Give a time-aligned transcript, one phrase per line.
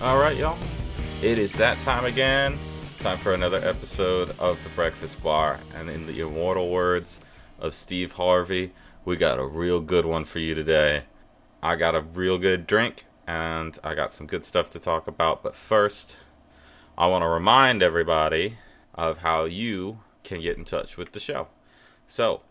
[0.00, 0.56] All right, y'all.
[1.22, 2.56] It is that time again.
[3.00, 5.58] Time for another episode of The Breakfast Bar.
[5.74, 7.18] And in the immortal words
[7.58, 8.72] of Steve Harvey,
[9.04, 11.02] we got a real good one for you today.
[11.60, 15.42] I got a real good drink and I got some good stuff to talk about.
[15.42, 16.16] But first,
[16.96, 18.58] I want to remind everybody
[18.94, 21.48] of how you can get in touch with the show.
[22.06, 22.42] So,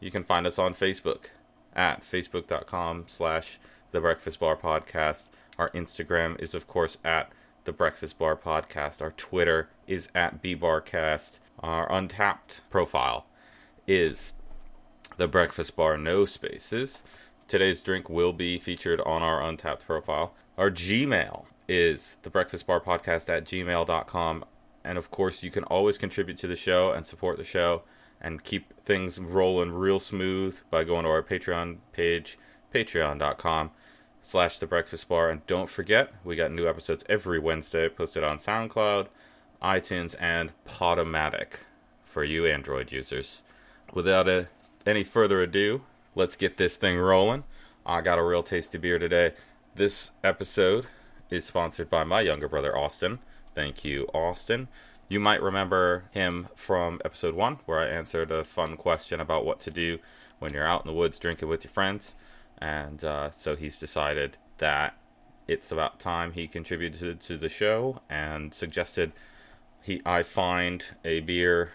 [0.00, 1.28] you can find us on Facebook
[1.74, 3.58] at facebook.com slash
[3.90, 5.28] the breakfast bar podcast.
[5.58, 7.30] Our Instagram is, of course, at
[7.64, 9.00] the breakfast bar podcast.
[9.00, 11.38] Our Twitter is at bbarcast.
[11.60, 13.26] Our Untappd profile
[13.86, 14.34] is
[15.16, 17.02] the breakfast bar, no spaces.
[17.46, 20.34] Today's drink will be featured on our Untappd profile.
[20.58, 24.44] Our Gmail is the breakfast bar podcast at gmail.com.
[24.82, 27.82] And of course, you can always contribute to the show and support the show
[28.20, 32.38] and keep things rolling real smooth by going to our Patreon page,
[32.74, 33.70] patreon.com
[34.24, 35.30] slash the breakfast bar.
[35.30, 39.06] And don't forget, we got new episodes every Wednesday posted on SoundCloud,
[39.62, 41.58] iTunes, and Podomatic
[42.04, 43.42] for you Android users.
[43.92, 44.48] Without a,
[44.86, 45.82] any further ado,
[46.14, 47.44] let's get this thing rolling.
[47.84, 49.34] I got a real tasty beer today.
[49.74, 50.86] This episode
[51.28, 53.18] is sponsored by my younger brother, Austin.
[53.54, 54.68] Thank you, Austin.
[55.08, 59.60] You might remember him from episode one, where I answered a fun question about what
[59.60, 59.98] to do
[60.38, 62.14] when you're out in the woods drinking with your friends.
[62.58, 64.96] And uh, so he's decided that
[65.46, 69.12] it's about time he contributed to the show and suggested
[69.82, 71.72] he I find a beer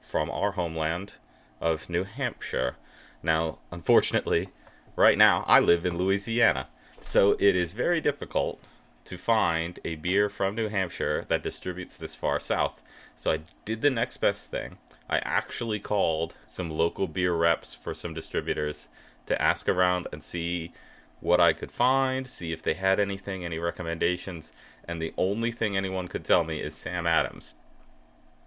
[0.00, 1.14] from our homeland
[1.60, 2.76] of New Hampshire.
[3.22, 4.48] Now, unfortunately,
[4.96, 6.68] right now I live in Louisiana,
[7.00, 8.60] so it is very difficult
[9.04, 12.80] to find a beer from New Hampshire that distributes this far south.
[13.16, 14.78] So I did the next best thing.
[15.08, 18.88] I actually called some local beer reps for some distributors
[19.26, 20.72] to ask around and see
[21.20, 24.52] what I could find, see if they had anything, any recommendations,
[24.86, 27.54] and the only thing anyone could tell me is Sam Adams.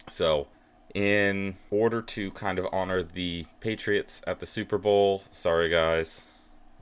[0.10, 0.48] So,
[0.94, 6.24] in order to kind of honor the Patriots at the Super Bowl, sorry guys,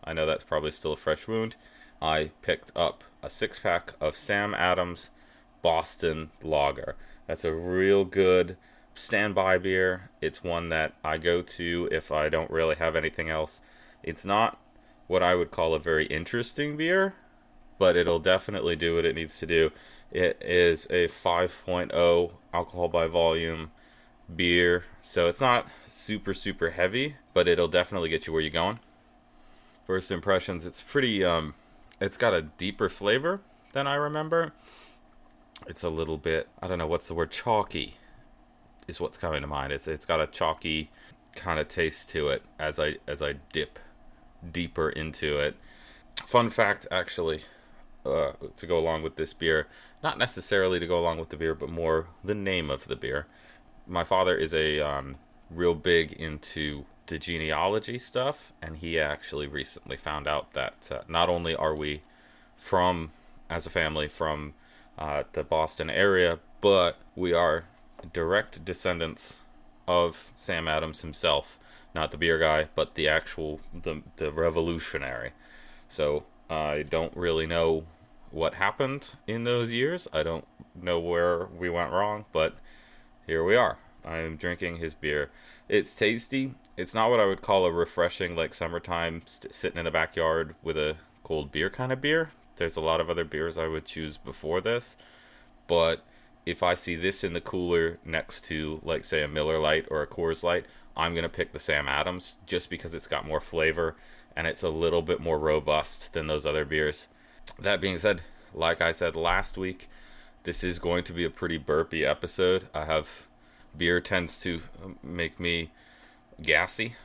[0.03, 1.55] I know that's probably still a fresh wound,
[2.01, 5.09] I picked up a six pack of Sam Adams
[5.61, 6.95] Boston Lager.
[7.27, 8.57] That's a real good
[8.95, 10.09] standby beer.
[10.21, 13.61] It's one that I go to if I don't really have anything else.
[14.03, 14.59] It's not
[15.07, 17.15] what I would call a very interesting beer,
[17.77, 19.71] but it'll definitely do what it needs to do.
[20.11, 23.71] It is a 5.0 alcohol by volume
[24.33, 28.79] beer, so it's not super super heavy, but it'll definitely get you where you're going.
[29.85, 31.55] First impressions, it's pretty um
[31.99, 33.41] it's got a deeper flavor
[33.73, 34.53] than I remember.
[35.67, 37.95] It's a little bit I don't know what's the word chalky
[38.87, 39.73] is what's coming to mind.
[39.73, 40.89] It's it's got a chalky
[41.35, 43.79] kind of taste to it as I as I dip
[44.51, 45.55] deeper into it.
[46.25, 47.41] Fun fact actually
[48.05, 49.67] uh, to go along with this beer,
[50.03, 53.27] not necessarily to go along with the beer, but more the name of the beer.
[53.87, 55.15] My father is a um,
[55.49, 61.29] real big into the genealogy stuff, and he actually recently found out that uh, not
[61.29, 62.01] only are we
[62.57, 63.11] from,
[63.49, 64.53] as a family, from
[64.97, 67.65] uh, the Boston area, but we are
[68.11, 69.37] direct descendants
[69.87, 71.59] of Sam Adams himself,
[71.93, 75.31] not the beer guy, but the actual the the revolutionary.
[75.87, 77.85] So I don't really know
[78.31, 80.07] what happened in those years.
[80.11, 80.45] I don't
[80.75, 82.55] know where we went wrong, but
[83.27, 83.77] here we are.
[84.03, 85.29] I am drinking his beer.
[85.69, 86.55] It's tasty.
[86.75, 90.55] It's not what I would call a refreshing, like summertime st- sitting in the backyard
[90.63, 92.31] with a cold beer kind of beer.
[92.57, 94.95] There's a lot of other beers I would choose before this,
[95.67, 96.03] but
[96.45, 100.01] if I see this in the cooler next to, like, say, a Miller Lite or
[100.01, 100.65] a Coors Light,
[100.95, 103.95] I'm going to pick the Sam Adams just because it's got more flavor
[104.35, 107.07] and it's a little bit more robust than those other beers.
[107.59, 108.21] That being said,
[108.53, 109.87] like I said last week,
[110.43, 112.67] this is going to be a pretty burpy episode.
[112.73, 113.27] I have
[113.77, 114.61] beer tends to
[115.01, 115.71] make me
[116.41, 116.95] gassy,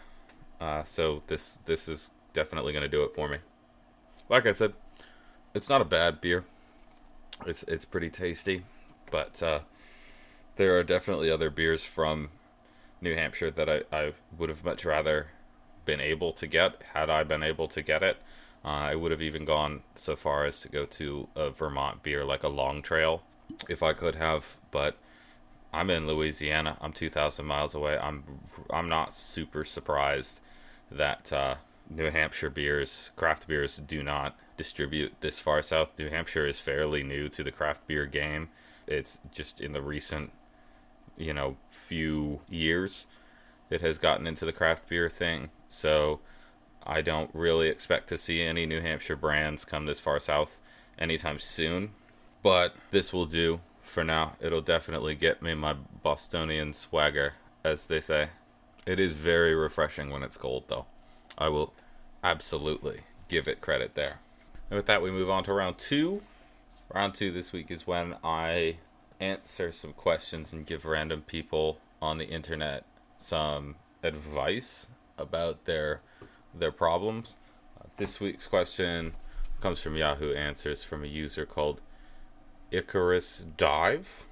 [0.60, 3.38] uh, so this this is definitely going to do it for me.
[4.28, 4.74] Like I said,
[5.54, 6.44] it's not a bad beer.
[7.46, 8.64] It's it's pretty tasty,
[9.10, 9.60] but uh,
[10.56, 12.30] there are definitely other beers from
[13.00, 15.28] New Hampshire that I, I would have much rather
[15.84, 18.18] been able to get had I been able to get it.
[18.64, 22.24] Uh, I would have even gone so far as to go to a Vermont beer
[22.24, 23.22] like a Long Trail
[23.68, 24.96] if I could have, but
[25.72, 26.76] I'm in Louisiana.
[26.80, 27.98] I'm 2,000 miles away.
[27.98, 28.24] I'm
[28.70, 30.40] I'm not super surprised
[30.90, 31.56] that uh,
[31.90, 35.90] New Hampshire beers, craft beers, do not distribute this far south.
[35.98, 38.48] New Hampshire is fairly new to the craft beer game.
[38.86, 40.32] It's just in the recent,
[41.18, 43.06] you know, few years
[43.70, 45.50] it has gotten into the craft beer thing.
[45.68, 46.20] So
[46.86, 50.60] I don't really expect to see any New Hampshire brands come this far south
[50.98, 51.90] anytime soon.
[52.42, 54.36] But this will do for now.
[54.40, 58.28] It'll definitely get me my Bostonian swagger, as they say.
[58.86, 60.86] It is very refreshing when it's cold, though.
[61.36, 61.74] I will
[62.24, 64.20] absolutely give it credit there.
[64.70, 66.22] And with that, we move on to round two.
[66.92, 68.76] Round two this week is when I
[69.20, 72.84] answer some questions and give random people on the internet
[73.16, 74.86] some advice
[75.16, 76.00] about their
[76.54, 77.36] their problems.
[77.80, 79.14] Uh, this week's question
[79.60, 81.80] comes from Yahoo Answers from a user called
[82.70, 84.24] Icarus Dive.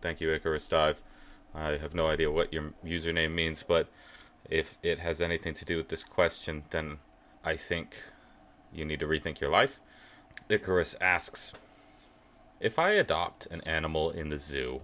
[0.00, 1.02] Thank you, Icarus Dive.
[1.54, 3.88] I have no idea what your username means, but
[4.48, 6.98] if it has anything to do with this question, then
[7.44, 7.96] I think
[8.72, 9.80] you need to rethink your life.
[10.48, 11.52] Icarus asks
[12.60, 14.82] If I adopt an animal in the zoo,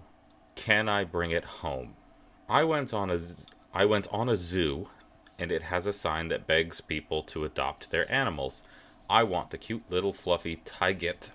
[0.55, 1.95] can I bring it home?
[2.49, 3.21] I went on a
[3.75, 4.89] I went on a zoo
[5.39, 8.63] and it has a sign that begs people to adopt their animals.
[9.11, 11.29] I want the cute little fluffy Tyget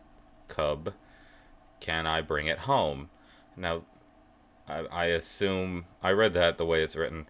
[0.48, 0.94] cub.
[1.80, 3.12] Can I bring it home?
[3.56, 3.84] Now,
[4.68, 7.28] I, I assume I read that the way it's written.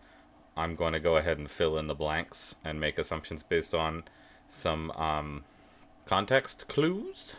[0.55, 4.03] I'm going to go ahead and fill in the blanks and make assumptions based on
[4.49, 5.43] some um,
[6.05, 7.35] context clues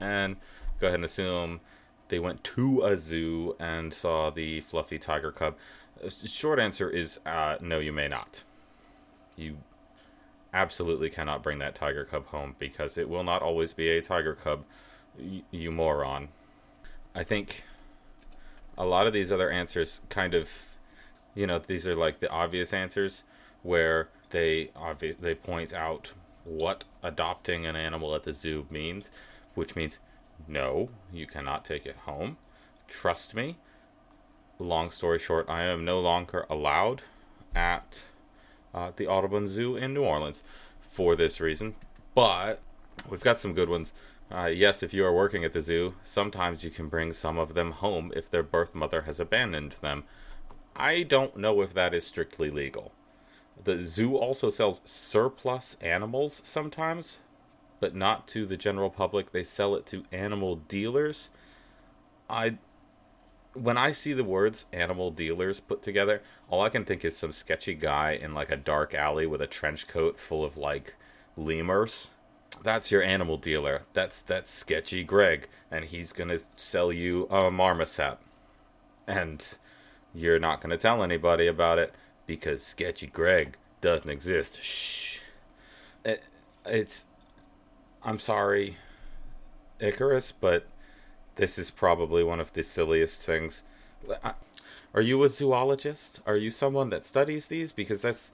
[0.00, 0.36] and
[0.80, 1.60] go ahead and assume
[2.08, 5.56] they went to a zoo and saw the fluffy tiger cub.
[6.04, 8.42] Uh, short answer is uh, no, you may not.
[9.36, 9.58] You
[10.52, 14.34] absolutely cannot bring that tiger cub home because it will not always be a tiger
[14.34, 14.64] cub,
[15.18, 16.28] y- you moron.
[17.14, 17.64] I think
[18.76, 20.50] a lot of these other answers kind of,
[21.34, 23.24] you know, these are like the obvious answers
[23.62, 26.12] where they obvi- they point out
[26.44, 29.10] what adopting an animal at the zoo means,
[29.54, 29.98] which means
[30.46, 32.36] no, you cannot take it home.
[32.88, 33.56] Trust me.
[34.58, 37.02] Long story short, I am no longer allowed
[37.54, 38.02] at
[38.72, 40.42] uh, the Audubon Zoo in New Orleans
[40.80, 41.74] for this reason.
[42.14, 42.60] But
[43.08, 43.92] we've got some good ones.
[44.30, 47.54] Uh, yes, if you are working at the zoo, sometimes you can bring some of
[47.54, 50.04] them home if their birth mother has abandoned them.
[50.76, 52.92] I don't know if that is strictly legal.
[53.62, 57.18] The zoo also sells surplus animals sometimes,
[57.84, 59.32] but not to the general public.
[59.32, 61.28] They sell it to animal dealers.
[62.30, 62.56] I
[63.52, 67.34] when I see the words animal dealers put together, all I can think is some
[67.34, 70.94] sketchy guy in like a dark alley with a trench coat full of like
[71.36, 72.08] lemurs.
[72.62, 73.82] That's your animal dealer.
[73.92, 78.16] That's that's sketchy Greg, and he's gonna sell you a marmoset,
[79.06, 79.58] and
[80.14, 81.94] you're not gonna tell anybody about it
[82.26, 84.62] because sketchy Greg doesn't exist.
[84.62, 85.18] Shh.
[86.02, 86.22] It,
[86.64, 87.04] it's.
[88.04, 88.76] I'm sorry,
[89.80, 90.66] Icarus, but
[91.36, 93.62] this is probably one of the silliest things.
[94.94, 96.20] Are you a zoologist?
[96.26, 97.72] Are you someone that studies these?
[97.72, 98.30] Because that's,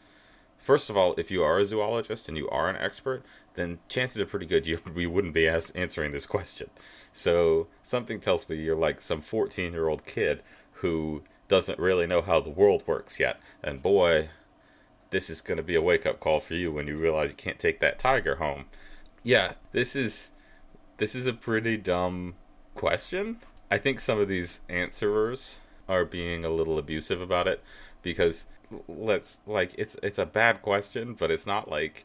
[0.59, 3.23] first of all, if you are a zoologist and you are an expert,
[3.55, 6.69] then chances are pretty good you we wouldn't be as answering this question.
[7.13, 10.43] So something tells me you're like some 14 year old kid
[10.75, 13.41] who doesn't really know how the world works yet.
[13.63, 14.31] And boy,
[15.11, 17.37] this is going to be a wake up call for you when you realize you
[17.37, 18.67] can't take that tiger home.
[19.23, 20.31] Yeah, this is
[20.99, 22.35] this is a pretty dumb
[22.75, 23.41] question.
[23.71, 27.63] I think some of these answerers are being a little abusive about it
[28.03, 28.47] because
[28.89, 32.05] let's like it's it's a bad question, but it's not like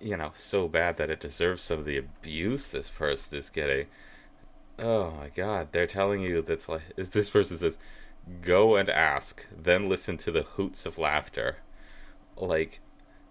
[0.00, 3.86] you know so bad that it deserves some of the abuse this person is getting.
[4.78, 7.78] Oh my god, they're telling you that's like this person says
[8.42, 11.58] go and ask, then listen to the hoots of laughter.
[12.36, 12.80] Like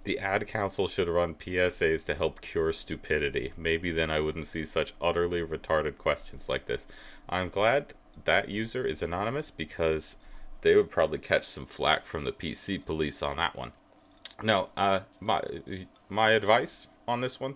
[0.06, 3.54] the ad council should run PSAs to help cure stupidity.
[3.58, 6.88] Maybe then I wouldn't see such utterly retarded questions like this.
[7.28, 7.94] I'm glad
[8.24, 10.16] that user is anonymous because
[10.62, 13.74] they would probably catch some flack from the PC police on that one.
[14.42, 15.42] No, uh, my
[16.08, 17.56] my advice on this one,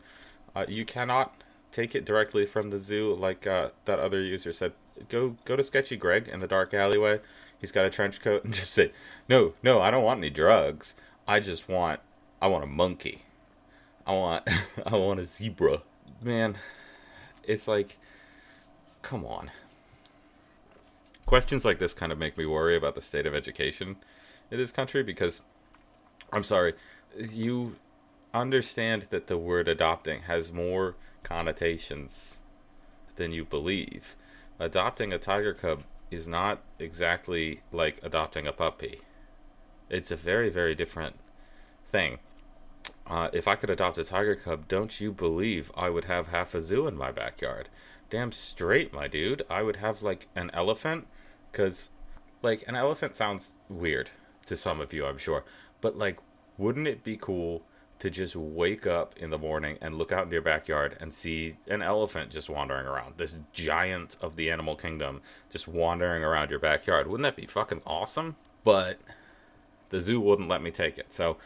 [0.56, 4.74] uh, you cannot take it directly from the zoo like uh, that other user said.
[5.08, 7.20] Go go to Sketchy Greg in the dark alleyway.
[7.60, 8.92] He's got a trench coat and just say,
[9.28, 10.96] "No, no, I don't want any drugs.
[11.28, 12.00] I just want
[12.42, 13.24] I want a monkey.
[14.06, 14.48] I want
[14.86, 15.82] I want a zebra.
[16.22, 16.58] Man,
[17.44, 17.98] it's like
[19.02, 19.52] come on.
[21.26, 23.98] Questions like this kind of make me worry about the state of education
[24.50, 25.42] in this country because
[26.32, 26.74] I'm sorry,
[27.18, 27.76] you
[28.34, 32.40] understand that the word adopting has more connotations
[33.16, 34.16] than you believe.
[34.60, 39.00] Adopting a tiger cub is not exactly like adopting a puppy.
[39.90, 41.16] It's a very, very different
[41.92, 42.20] thing.
[43.10, 46.54] Uh, if I could adopt a tiger cub, don't you believe I would have half
[46.54, 47.70] a zoo in my backyard?
[48.10, 49.44] Damn straight, my dude.
[49.50, 51.08] I would have like an elephant,
[51.52, 51.90] because
[52.42, 54.12] like an elephant sounds weird
[54.46, 55.44] to some of you, I'm sure.
[55.82, 56.20] But like,
[56.58, 57.64] wouldn't it be cool
[58.00, 61.58] to just wake up in the morning and look out in your backyard and see
[61.68, 63.16] an elephant just wandering around.
[63.18, 67.08] This giant of the animal kingdom just wandering around your backyard.
[67.08, 68.38] Wouldn't that be fucking awesome?
[68.64, 69.00] But
[69.90, 71.14] the zoo wouldn't let me take it.
[71.14, 71.38] So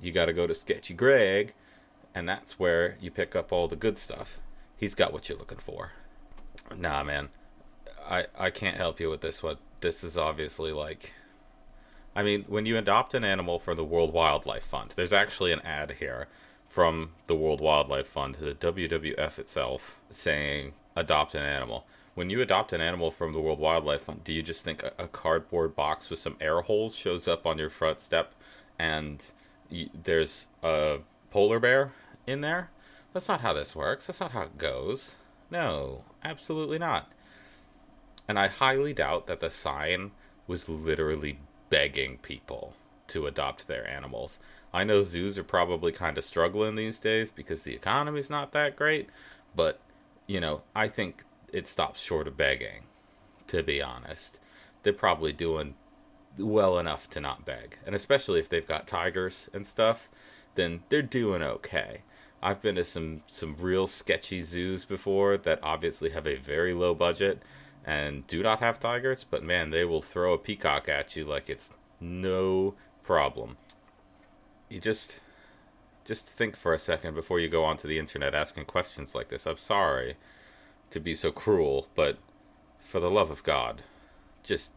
[0.00, 1.54] you got to go to Sketchy Greg,
[2.14, 4.38] and that's where you pick up all the good stuff.
[4.76, 5.92] He's got what you're looking for.
[6.76, 7.28] Nah, man.
[8.08, 9.58] I I can't help you with this one.
[9.80, 11.12] This is obviously like
[12.14, 15.60] I mean, when you adopt an animal from the World Wildlife Fund, there's actually an
[15.60, 16.26] ad here
[16.68, 21.86] from the World Wildlife Fund to the WWF itself saying adopt an animal.
[22.14, 24.92] When you adopt an animal from the World Wildlife Fund, do you just think a,
[24.98, 28.34] a cardboard box with some air holes shows up on your front step
[28.78, 29.24] and
[30.04, 30.98] there's a
[31.30, 31.92] polar bear
[32.26, 32.70] in there?
[33.12, 34.06] That's not how this works.
[34.06, 35.16] That's not how it goes.
[35.50, 37.10] No, absolutely not.
[38.28, 40.12] And I highly doubt that the sign
[40.46, 42.74] was literally begging people
[43.08, 44.38] to adopt their animals.
[44.72, 48.76] I know zoos are probably kind of struggling these days because the economy's not that
[48.76, 49.08] great,
[49.56, 49.80] but
[50.28, 52.82] you know, I think it stops short of begging,
[53.48, 54.38] to be honest.
[54.84, 55.74] They're probably doing
[56.38, 57.78] well enough to not beg.
[57.86, 60.08] And especially if they've got tigers and stuff,
[60.54, 62.02] then they're doing okay.
[62.42, 66.94] I've been to some some real sketchy zoos before that obviously have a very low
[66.94, 67.42] budget
[67.84, 71.50] and do not have tigers, but man, they will throw a peacock at you like
[71.50, 73.56] it's no problem.
[74.68, 75.20] You just
[76.04, 79.46] just think for a second before you go onto the internet asking questions like this.
[79.46, 80.16] I'm sorry
[80.90, 82.18] to be so cruel, but
[82.80, 83.82] for the love of God,
[84.42, 84.72] just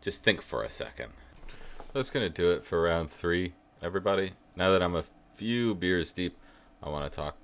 [0.00, 1.12] just think for a second.
[1.92, 4.32] That's gonna do it for round three, everybody.
[4.56, 5.04] Now that I'm a
[5.34, 6.36] few beers deep,
[6.82, 7.36] I want to talk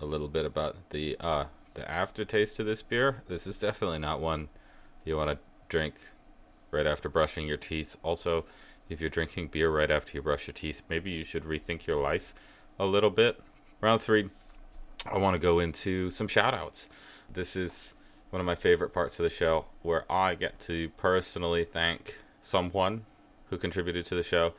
[0.00, 1.44] a little bit about the uh,
[1.74, 3.22] the aftertaste of this beer.
[3.28, 4.48] This is definitely not one
[5.04, 5.94] you want to drink
[6.70, 7.96] right after brushing your teeth.
[8.02, 8.44] Also,
[8.88, 12.00] if you're drinking beer right after you brush your teeth, maybe you should rethink your
[12.00, 12.34] life
[12.78, 13.40] a little bit.
[13.80, 14.30] Round three,
[15.10, 16.88] I want to go into some shout outs.
[17.32, 17.94] This is
[18.32, 23.04] one of my favorite parts of the show where I get to personally thank someone
[23.50, 24.54] who contributed to the show.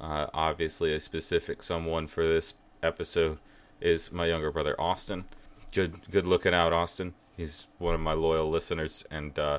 [0.00, 3.38] Uh, obviously, a specific someone for this episode
[3.80, 5.24] is my younger brother, Austin
[5.74, 7.12] good good looking out, Austin.
[7.36, 9.58] He's one of my loyal listeners, and uh,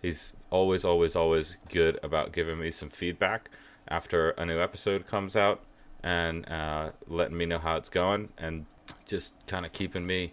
[0.00, 3.50] he's always, always, always good about giving me some feedback
[3.88, 5.60] after a new episode comes out
[6.02, 8.66] and uh, letting me know how it's going and
[9.04, 10.32] just kind of keeping me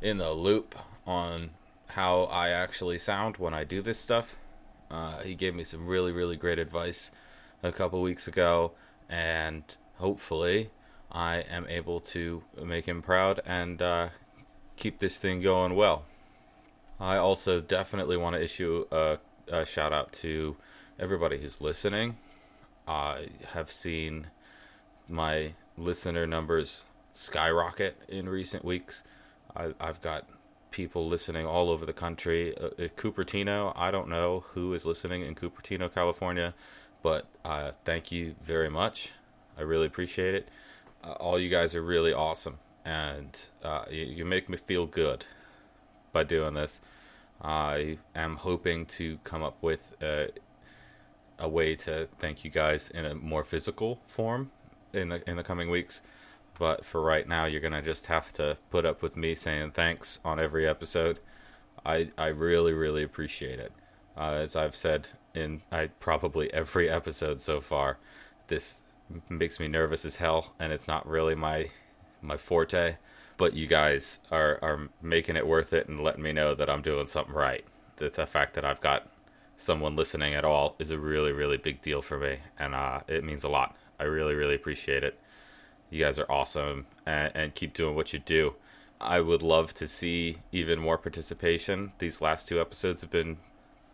[0.00, 0.74] in the loop
[1.06, 1.50] on
[1.88, 4.36] how I actually sound when I do this stuff.
[4.90, 7.10] Uh, he gave me some really, really great advice
[7.62, 8.72] a couple weeks ago,
[9.08, 9.62] and
[9.96, 10.70] hopefully,
[11.10, 14.08] I am able to make him proud and uh,
[14.76, 16.04] keep this thing going well.
[16.98, 20.56] I also definitely want to issue a, a shout out to
[20.98, 22.16] everybody who's listening.
[22.86, 24.28] I have seen
[25.08, 29.02] my listener numbers skyrocket in recent weeks.
[29.54, 30.26] I, have got
[30.70, 32.56] people listening all over the country.
[32.56, 36.54] Uh, Cupertino, I don't know who is listening in Cupertino, California,
[37.02, 39.12] but uh, thank you very much.
[39.58, 40.48] I really appreciate it.
[41.02, 45.26] Uh, all you guys are really awesome and uh, you, you, make me feel good
[46.12, 46.80] by doing this.
[47.42, 50.30] I am hoping to come up with a,
[51.38, 54.52] a way to thank you guys in a more physical form
[54.92, 56.00] in the in the coming weeks.
[56.58, 60.20] But for right now, you're gonna just have to put up with me saying thanks
[60.24, 61.20] on every episode.
[61.84, 63.72] I I really really appreciate it.
[64.16, 67.98] Uh, as I've said in I probably every episode so far,
[68.48, 68.82] this
[69.28, 71.70] makes me nervous as hell, and it's not really my
[72.22, 72.96] my forte,
[73.36, 76.82] but you guys are are making it worth it and letting me know that I'm
[76.82, 77.64] doing something right.
[77.96, 79.08] The fact that I've got
[79.58, 83.24] someone listening at all is a really really big deal for me, and uh, it
[83.24, 83.76] means a lot.
[84.00, 85.18] I really really appreciate it.
[85.90, 88.54] You guys are awesome, and, and keep doing what you do.
[89.00, 91.92] I would love to see even more participation.
[91.98, 93.36] These last two episodes have been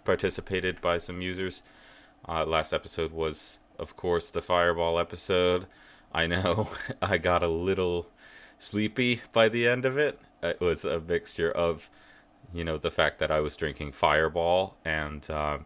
[0.04, 1.62] participated by some users.
[2.28, 5.66] Uh, last episode was, of course, the Fireball episode.
[6.12, 6.68] I know
[7.02, 8.06] I got a little
[8.58, 10.20] sleepy by the end of it.
[10.42, 11.88] It was a mixture of,
[12.52, 15.58] you know, the fact that I was drinking Fireball and uh,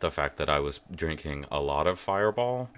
[0.00, 2.70] the fact that I was drinking a lot of Fireball.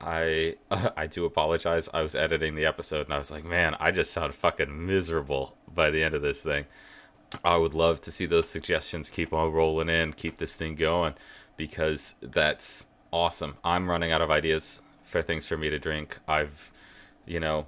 [0.00, 0.56] I
[0.96, 1.88] I do apologize.
[1.92, 5.56] I was editing the episode and I was like, man, I just sound fucking miserable
[5.72, 6.66] by the end of this thing.
[7.44, 11.14] I would love to see those suggestions keep on rolling in, keep this thing going
[11.56, 13.56] because that's awesome.
[13.64, 16.18] I'm running out of ideas for things for me to drink.
[16.28, 16.72] I've,
[17.24, 17.66] you know,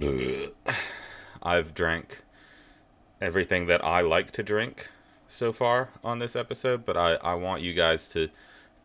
[1.42, 2.22] I've drank
[3.20, 4.88] everything that I like to drink
[5.28, 8.30] so far on this episode, but I, I want you guys to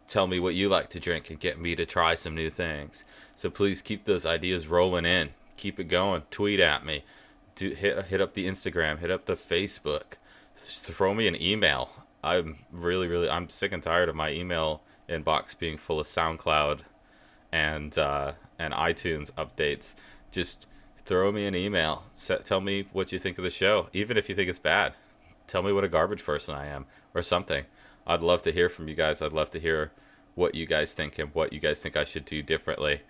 [0.07, 3.03] tell me what you like to drink and get me to try some new things.
[3.35, 5.29] So please keep those ideas rolling in.
[5.57, 6.23] Keep it going.
[6.31, 7.03] Tweet at me.
[7.55, 8.99] Do hit hit up the Instagram.
[8.99, 10.17] Hit up the Facebook.
[10.55, 11.89] Throw me an email.
[12.23, 16.79] I'm really really I'm sick and tired of my email inbox being full of SoundCloud
[17.51, 19.95] and uh, and iTunes updates.
[20.31, 20.67] Just
[21.05, 22.03] throw me an email.
[22.13, 24.93] Set, tell me what you think of the show, even if you think it's bad.
[25.47, 27.65] Tell me what a garbage person I am, or something.
[28.07, 29.21] I'd love to hear from you guys.
[29.21, 29.91] I'd love to hear
[30.35, 33.01] what you guys think and what you guys think I should do differently,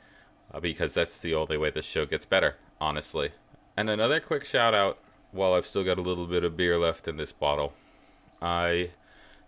[0.54, 3.32] uh, because that's the only way this show gets better, honestly.
[3.76, 5.00] And another quick shout out
[5.32, 7.74] while I've still got a little bit of beer left in this bottle.
[8.42, 8.92] I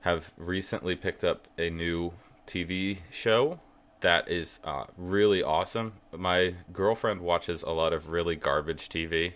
[0.01, 2.13] have recently picked up a new
[2.45, 3.59] TV show
[4.01, 5.93] that is uh, really awesome.
[6.15, 9.33] My girlfriend watches a lot of really garbage TV.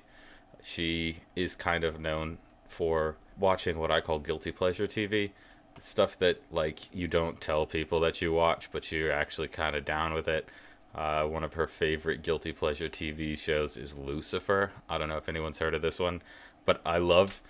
[0.61, 2.37] She is kind of known
[2.67, 5.31] for watching what I call guilty pleasure TV.
[5.79, 9.85] Stuff that like you don't tell people that you watch, but you're actually kind of
[9.85, 10.47] down with it.
[10.93, 14.71] Uh, one of her favorite guilty pleasure TV shows is Lucifer.
[14.89, 16.21] I don't know if anyone's heard of this one,
[16.65, 17.41] but I love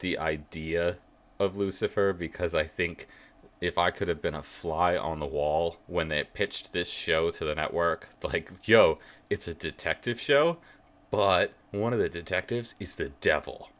[0.00, 0.96] the idea
[1.38, 3.08] of Lucifer because I think
[3.60, 7.30] if I could have been a fly on the wall when they pitched this show
[7.30, 10.58] to the network, like, yo, it's a detective show,
[11.10, 13.70] but one of the detectives is the devil.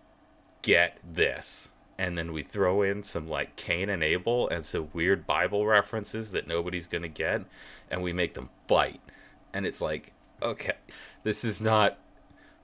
[0.62, 1.69] Get this.
[2.00, 6.30] And then we throw in some like Cain and Abel and some weird Bible references
[6.30, 7.42] that nobody's going to get,
[7.90, 9.02] and we make them fight.
[9.52, 10.76] And it's like, okay,
[11.24, 11.98] this is not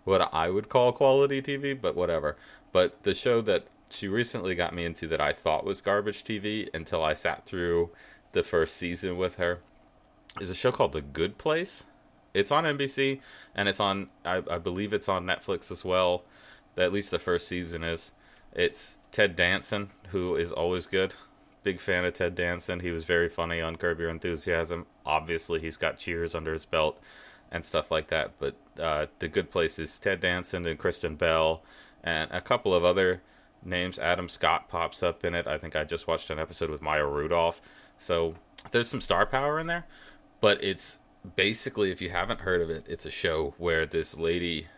[0.04, 2.38] what I would call quality TV, but whatever.
[2.72, 6.70] But the show that she recently got me into that I thought was garbage TV
[6.72, 7.90] until I sat through
[8.32, 9.60] the first season with her
[10.40, 11.84] is a show called The Good Place.
[12.32, 13.20] It's on NBC
[13.54, 16.22] and it's on I, I believe it's on Netflix as well.
[16.74, 18.12] At least the first season is.
[18.56, 21.12] It's Ted Danson, who is always good.
[21.62, 22.80] Big fan of Ted Danson.
[22.80, 24.86] He was very funny on Curb Your Enthusiasm.
[25.04, 26.98] Obviously, he's got Cheers under his belt
[27.52, 28.32] and stuff like that.
[28.38, 31.62] But uh, The Good Place is Ted Danson and Kristen Bell
[32.02, 33.20] and a couple of other
[33.62, 33.98] names.
[33.98, 35.46] Adam Scott pops up in it.
[35.46, 37.60] I think I just watched an episode with Maya Rudolph.
[37.98, 38.36] So
[38.70, 39.86] there's some star power in there,
[40.40, 40.98] but it's
[41.34, 44.68] basically, if you haven't heard of it, it's a show where this lady,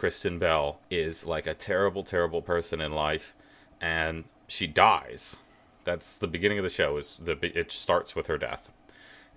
[0.00, 3.34] Kristen Bell, is like a terrible, terrible person in life,
[3.82, 5.36] and she dies.
[5.84, 6.96] That's the beginning of the show.
[6.96, 8.70] Is the it starts with her death,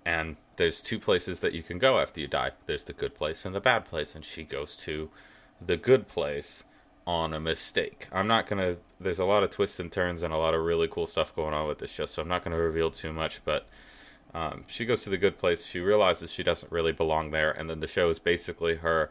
[0.06, 2.52] and there's two places that you can go after you die.
[2.64, 5.10] There's the good place and the bad place, and she goes to
[5.60, 6.64] the good place
[7.06, 8.08] on a mistake.
[8.10, 8.78] I'm not gonna.
[8.98, 11.52] There's a lot of twists and turns and a lot of really cool stuff going
[11.52, 13.42] on with this show, so I'm not gonna reveal too much.
[13.44, 13.66] But
[14.32, 15.66] um, she goes to the good place.
[15.66, 19.10] She realizes she doesn't really belong there, and then the show is basically her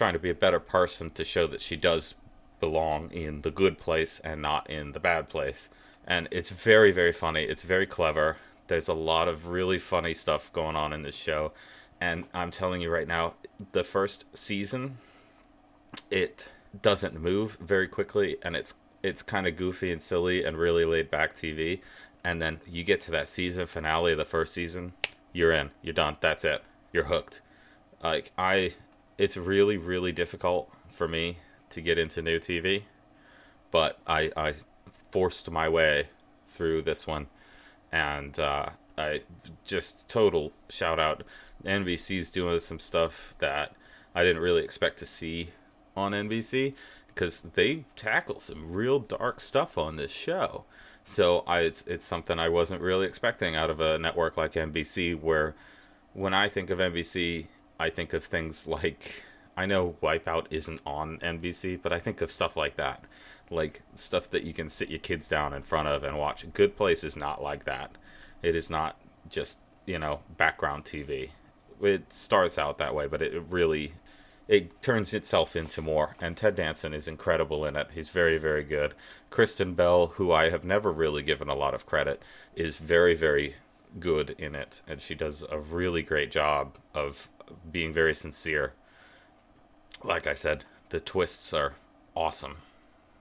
[0.00, 2.14] trying to be a better person to show that she does
[2.58, 5.68] belong in the good place and not in the bad place.
[6.06, 7.42] And it's very, very funny.
[7.42, 8.38] It's very clever.
[8.68, 11.52] There's a lot of really funny stuff going on in this show.
[12.00, 13.34] And I'm telling you right now,
[13.72, 14.96] the first season,
[16.10, 16.48] it
[16.80, 21.10] doesn't move very quickly and it's it's kind of goofy and silly and really laid
[21.10, 21.82] back TV.
[22.24, 24.94] And then you get to that season finale of the first season,
[25.34, 27.42] you're in, you're done, that's it, you're hooked.
[28.02, 28.72] Like I,
[29.20, 31.36] it's really really difficult for me
[31.68, 32.84] to get into new TV,
[33.70, 34.54] but I I
[35.12, 36.08] forced my way
[36.46, 37.26] through this one,
[37.92, 39.22] and uh, I
[39.64, 41.22] just total shout out.
[41.64, 43.74] NBC's doing some stuff that
[44.14, 45.50] I didn't really expect to see
[45.94, 46.72] on NBC
[47.08, 50.64] because they tackle some real dark stuff on this show.
[51.04, 55.20] So I, it's it's something I wasn't really expecting out of a network like NBC.
[55.20, 55.54] Where
[56.14, 57.48] when I think of NBC,
[57.80, 59.22] I think of things like
[59.56, 63.04] I know Wipeout isn't on NBC, but I think of stuff like that,
[63.50, 66.46] like stuff that you can sit your kids down in front of and watch.
[66.52, 67.96] Good Place is not like that.
[68.42, 68.96] It is not
[69.28, 71.30] just you know background TV.
[71.80, 73.94] It starts out that way, but it really
[74.46, 76.16] it turns itself into more.
[76.20, 77.88] And Ted Danson is incredible in it.
[77.94, 78.94] He's very, very good.
[79.30, 82.20] Kristen Bell, who I have never really given a lot of credit,
[82.56, 83.54] is very, very
[84.00, 84.82] good in it.
[84.88, 87.28] And she does a really great job of
[87.70, 88.72] being very sincere.
[90.02, 91.74] Like I said, the twists are
[92.16, 92.58] awesome.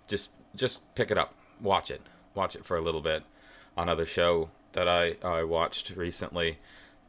[0.08, 1.34] Just just pick it up.
[1.62, 2.02] Watch it.
[2.34, 3.24] Watch it for a little bit.
[3.78, 6.60] Another show that I, I watched recently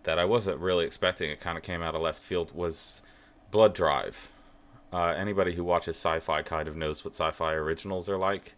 [0.05, 3.03] that I wasn't really expecting, it kind of came out of left field, was
[3.51, 4.31] Blood Drive.
[4.93, 8.55] Uh, anybody who watches sci-fi kind of knows what sci-fi originals are like.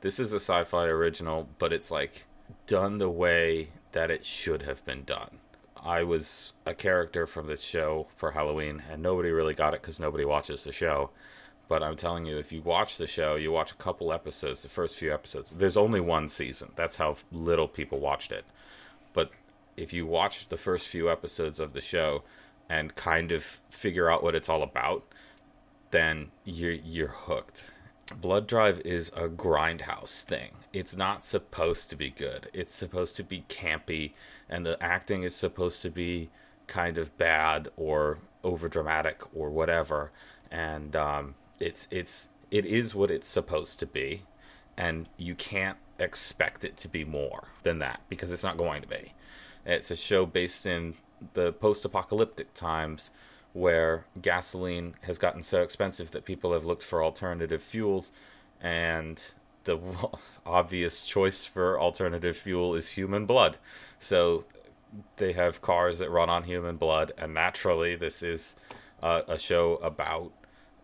[0.00, 2.26] This is a sci-fi original, but it's like
[2.66, 5.38] done the way that it should have been done.
[5.86, 10.00] I was a character from this show for Halloween, and nobody really got it because
[10.00, 11.10] nobody watches the show.
[11.68, 14.68] But I'm telling you, if you watch the show, you watch a couple episodes, the
[14.68, 15.52] first few episodes.
[15.56, 16.72] There's only one season.
[16.74, 18.44] That's how little people watched it.
[19.12, 19.30] But
[19.76, 22.24] if you watch the first few episodes of the show
[22.68, 25.04] and kind of figure out what it's all about,
[25.92, 27.64] then you're you're hooked.
[28.14, 30.52] Blood Drive is a grindhouse thing.
[30.72, 32.48] It's not supposed to be good.
[32.52, 34.12] It's supposed to be campy,
[34.48, 36.30] and the acting is supposed to be
[36.68, 40.12] kind of bad or over dramatic or whatever.
[40.52, 44.22] And um, it's it's it is what it's supposed to be,
[44.76, 48.88] and you can't expect it to be more than that because it's not going to
[48.88, 49.14] be.
[49.64, 50.94] It's a show based in
[51.34, 53.10] the post-apocalyptic times
[53.56, 58.12] where gasoline has gotten so expensive that people have looked for alternative fuels
[58.60, 59.32] and
[59.64, 59.80] the
[60.46, 63.56] obvious choice for alternative fuel is human blood.
[63.98, 64.44] So
[65.16, 68.56] they have cars that run on human blood, and naturally, this is
[69.02, 70.32] uh, a show about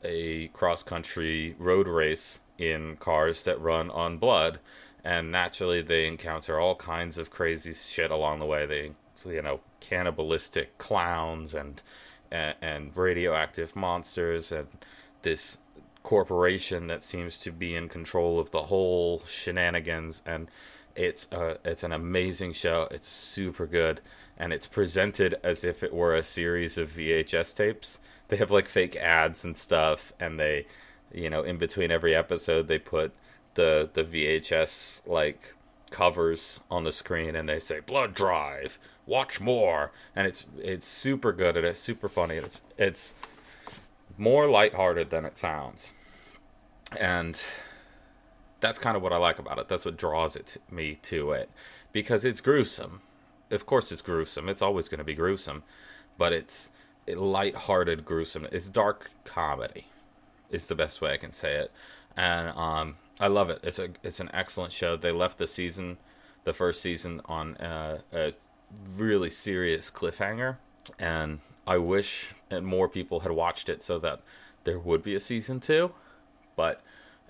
[0.03, 4.61] a cross country road race in cars that run on blood.
[5.05, 8.65] And naturally, they encounter all kinds of crazy shit along the way.
[8.65, 8.93] They,
[9.31, 11.83] you know, cannibalistic clowns and
[12.33, 14.69] and, radioactive monsters and
[15.23, 15.59] this
[16.03, 20.23] corporation that seems to be in control of the whole shenanigans.
[20.27, 20.49] And
[20.97, 22.89] it's a, it's an amazing show.
[22.91, 24.01] It's super good.
[24.37, 27.99] And it's presented as if it were a series of VHS tapes.
[28.29, 30.13] They have like fake ads and stuff.
[30.19, 30.67] And they
[31.13, 33.13] you know in between every episode they put
[33.55, 35.55] the the VHS like
[35.91, 37.37] covers on the screen.
[37.37, 39.93] And they say blood drive watch more.
[40.15, 43.15] And it's it's super good and it's super funny and it's it's
[44.19, 45.91] more lighthearted than it sounds.
[46.99, 47.41] And
[48.61, 49.69] that's kind of what I like about it.
[49.69, 51.51] That's what draws it to me to it.
[51.93, 53.01] Because it's gruesome.
[53.51, 54.49] Of course it's gruesome.
[54.49, 55.63] It's always going to be gruesome.
[56.19, 56.71] But it's
[57.07, 59.87] it light-hearted gruesome it's dark comedy
[60.51, 61.73] is the best way I can say it.
[62.17, 63.61] And um I love it.
[63.63, 64.97] It's a it's an excellent show.
[64.97, 65.99] They left the season
[66.45, 68.33] the first season on uh, a
[68.97, 70.57] really serious cliffhanger,
[70.99, 74.21] and I wish more people had watched it so that
[74.65, 75.93] there would be a season two.
[76.57, 76.81] But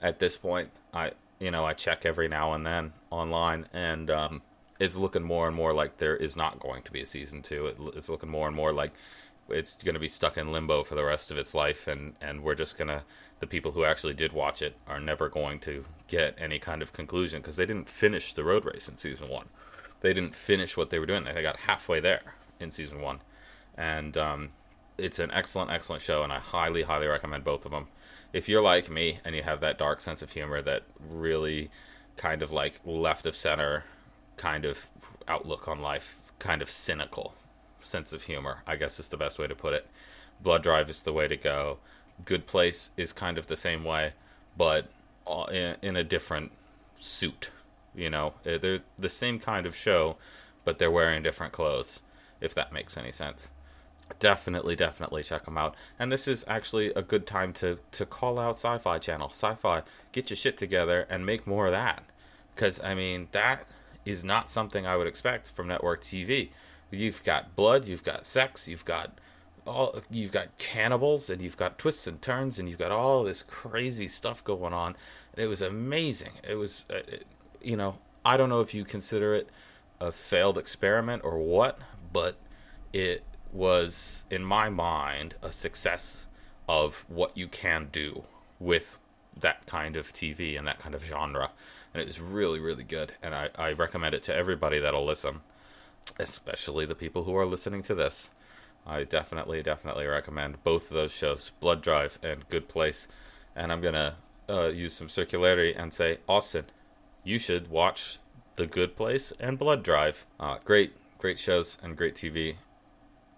[0.00, 4.42] at this point, I you know I check every now and then online, and um,
[4.81, 7.66] it's looking more and more like there is not going to be a season two.
[7.66, 8.92] It, it's looking more and more like
[9.48, 12.42] it's going to be stuck in limbo for the rest of its life, and and
[12.42, 13.05] we're just gonna
[13.40, 16.92] the people who actually did watch it are never going to get any kind of
[16.92, 19.46] conclusion because they didn't finish the road race in season one
[20.02, 21.24] they didn't finish what they were doing.
[21.24, 23.20] They got halfway there in season one,
[23.76, 24.50] and um,
[24.98, 27.88] it's an excellent, excellent show, and I highly, highly recommend both of them.
[28.32, 31.70] If you're like me and you have that dark sense of humor, that really
[32.16, 33.84] kind of like left of center
[34.36, 34.88] kind of
[35.28, 37.34] outlook on life, kind of cynical
[37.80, 39.86] sense of humor, I guess is the best way to put it.
[40.42, 41.78] Blood Drive is the way to go.
[42.24, 44.12] Good Place is kind of the same way,
[44.56, 44.86] but
[45.26, 46.52] uh, in, in a different
[46.98, 47.50] suit
[47.94, 50.16] you know, eh, they're the same kind of show,
[50.64, 52.00] but they're wearing different clothes,
[52.40, 53.50] if that makes any sense.
[54.18, 55.74] Definitely, definitely check them out.
[55.98, 59.31] And this is actually a good time to, to call out Sci Fi Channel.
[59.31, 62.05] Sci Fi, get your shit together and make more of that.
[62.55, 63.66] Because, I mean, that
[64.05, 66.50] is not something I would expect from network TV.
[66.90, 69.18] You've got blood, you've got sex, you've got
[69.66, 73.42] all you've got cannibals and you've got twists and turns and you've got all this
[73.42, 74.96] crazy stuff going on
[75.35, 77.26] and it was amazing it was uh, it,
[77.64, 79.48] you know, I don't know if you consider it
[80.01, 81.79] a failed experiment or what,
[82.12, 82.37] but
[82.92, 86.27] it was, in my mind, a success
[86.68, 88.25] of what you can do
[88.59, 88.96] with
[89.38, 91.51] that kind of TV and that kind of genre.
[91.92, 93.12] And it was really, really good.
[93.22, 95.40] And I, I recommend it to everybody that'll listen,
[96.18, 98.31] especially the people who are listening to this.
[98.87, 103.07] I definitely, definitely recommend both of those shows, Blood Drive and Good Place.
[103.55, 104.14] And I'm going to
[104.48, 106.64] uh, use some circularity and say, Austin,
[107.24, 108.18] you should watch
[108.56, 110.26] The Good Place and Blood Drive.
[110.40, 112.56] Uh, great, great shows and great TV.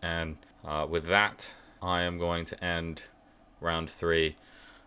[0.03, 3.03] And uh, with that, I am going to end
[3.61, 4.37] round three.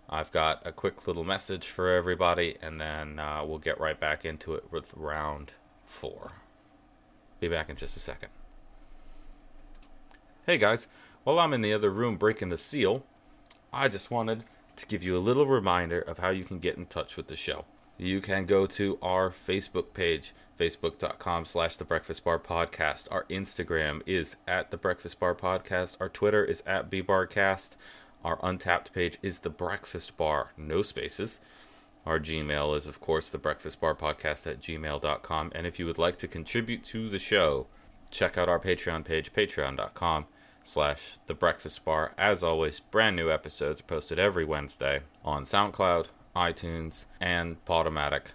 [0.10, 4.26] I've got a quick little message for everybody, and then uh, we'll get right back
[4.26, 5.54] into it with round
[5.86, 6.32] four.
[7.40, 8.30] Be back in just a second.
[10.46, 10.88] Hey guys,
[11.24, 13.04] while I'm in the other room breaking the seal,
[13.74, 14.46] I just wanted
[14.78, 17.36] to give you a little reminder of how you can get in touch with the
[17.36, 17.66] show
[17.98, 23.08] you can go to our Facebook page, facebook.com slash the breakfast bar podcast.
[23.12, 25.98] Our Instagram is at the breakfast bar podcast.
[26.00, 27.72] Our Twitter is at bbarcast.
[28.24, 31.40] Our Untappd page is the breakfast bar, no spaces.
[32.06, 35.52] Our Gmail is, of course, the breakfast bar podcast at gmail.com.
[35.54, 37.68] And if you would like to contribute to the show,
[38.12, 40.26] check out our Patreon page, patreon.com
[40.64, 42.14] slash the breakfast bar.
[42.18, 46.08] As always, brand new episodes are posted every Wednesday on SoundCloud,
[46.38, 48.28] iTunes, and Podomatic.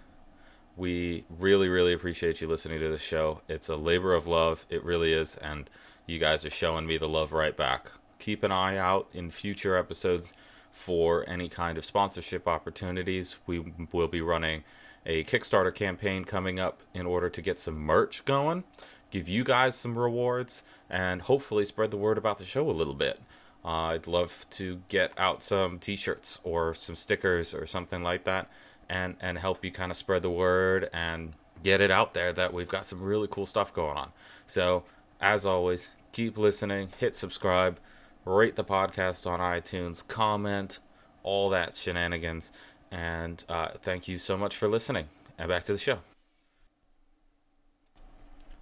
[0.75, 3.41] We really, really appreciate you listening to the show.
[3.47, 4.65] It's a labor of love.
[4.69, 5.35] It really is.
[5.35, 5.69] And
[6.05, 7.91] you guys are showing me the love right back.
[8.19, 10.33] Keep an eye out in future episodes
[10.71, 13.37] for any kind of sponsorship opportunities.
[13.45, 14.63] We will be running
[15.05, 18.63] a Kickstarter campaign coming up in order to get some merch going,
[19.11, 22.93] give you guys some rewards, and hopefully spread the word about the show a little
[22.93, 23.19] bit.
[23.65, 28.49] Uh, I'd love to get out some t-shirts or some stickers or something like that
[28.89, 32.53] and and help you kind of spread the word and get it out there that
[32.53, 34.11] we've got some really cool stuff going on.
[34.45, 34.83] So,
[35.21, 37.79] as always, keep listening, hit subscribe,
[38.25, 40.79] rate the podcast on iTunes, comment,
[41.23, 42.51] all that shenanigans.
[42.91, 45.07] And uh, thank you so much for listening.
[45.39, 45.99] And back to the show.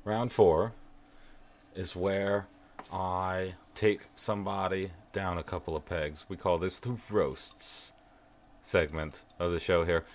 [0.06, 0.74] Round four
[1.76, 2.48] is where
[2.92, 6.26] I take somebody down a couple of pegs.
[6.28, 7.94] We call this the roasts
[8.62, 10.06] segment of the show here.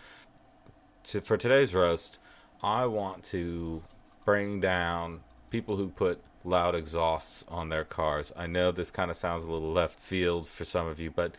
[1.05, 2.19] To, for today's roast,
[2.63, 3.83] I want to
[4.25, 8.33] bring down people who put loud exhausts on their cars.
[8.37, 11.35] I know this kind of sounds a little left field for some of you, but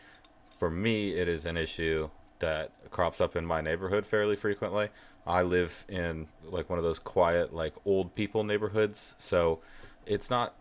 [0.57, 4.89] for me, it is an issue that crops up in my neighborhood fairly frequently.
[5.25, 9.59] I live in like one of those quiet, like old people neighborhoods, so
[10.05, 10.53] it's not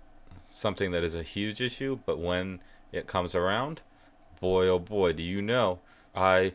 [0.48, 2.60] something that is a huge issue, but when
[2.92, 3.82] it comes around,
[4.40, 5.80] boy oh boy, do you know
[6.14, 6.54] I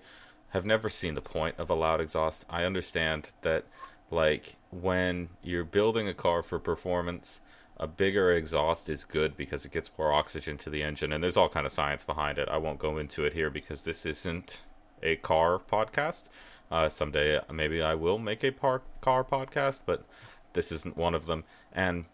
[0.49, 2.45] have never seen the point of a loud exhaust.
[2.49, 3.63] I understand that,
[4.09, 7.39] like, when you're building a car for performance,
[7.77, 11.37] a bigger exhaust is good because it gets more oxygen to the engine, and there's
[11.37, 12.49] all kind of science behind it.
[12.49, 14.61] I won't go into it here because this isn't
[15.01, 16.23] a car podcast.
[16.69, 20.05] Uh, someday, maybe I will make a par- car podcast, but
[20.53, 21.43] this isn't one of them.
[21.71, 22.05] And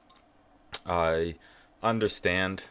[0.85, 1.35] I
[1.89, 2.63] understand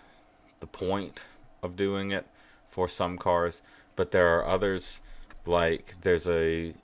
[0.60, 1.22] the point
[1.62, 2.26] of doing it
[2.68, 3.62] for some cars
[3.96, 5.00] but there are others
[5.46, 6.74] like there's a,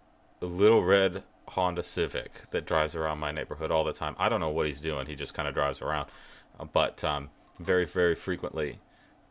[0.41, 4.17] a little red Honda Civic that drives around my neighborhood all the time.
[4.19, 5.07] I don't know what he's doing.
[5.07, 6.09] He just kind of drives around,
[6.59, 8.79] uh, but um, very very frequently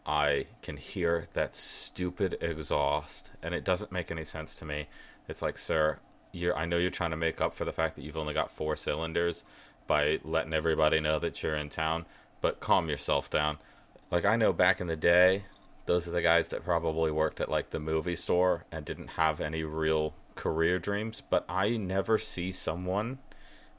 [0.05, 4.87] I can hear that stupid exhaust, and it doesn't make any sense to me.
[5.27, 5.99] It's like, sir,
[6.31, 8.51] you're I know you're trying to make up for the fact that you've only got
[8.51, 9.43] four cylinders
[9.87, 12.05] by letting everybody know that you're in town,
[12.41, 13.57] but calm yourself down.
[14.09, 15.43] Like I know back in the day,
[15.85, 19.39] those are the guys that probably worked at like the movie store and didn't have
[19.39, 21.21] any real career dreams.
[21.27, 23.19] But I never see someone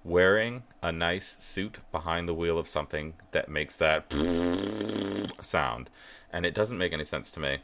[0.04, 4.12] wearing a nice suit behind the wheel of something that makes that
[5.40, 5.90] sound.
[6.32, 7.58] And it doesn't make any sense to me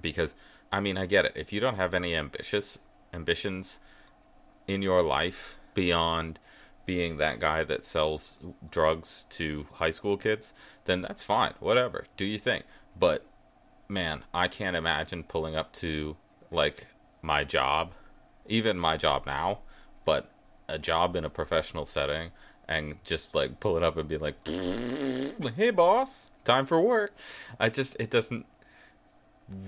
[0.00, 0.34] because
[0.72, 1.32] I mean, I get it.
[1.34, 2.78] If you don't have any ambitious
[3.12, 3.80] ambitions
[4.68, 6.38] in your life beyond
[6.86, 8.38] being that guy that sells
[8.70, 10.52] drugs to high school kids,
[10.84, 11.54] then that's fine.
[11.60, 12.06] Whatever.
[12.16, 12.64] Do you think?
[12.98, 13.24] But
[13.88, 16.16] man, I can't imagine pulling up to
[16.50, 16.86] like
[17.22, 17.92] my job,
[18.46, 19.60] even my job now,
[20.04, 20.30] but
[20.68, 22.30] a job in a professional setting
[22.68, 24.36] and just like pull it up and be like,
[25.56, 27.12] "Hey boss, time for work."
[27.58, 28.46] I just it doesn't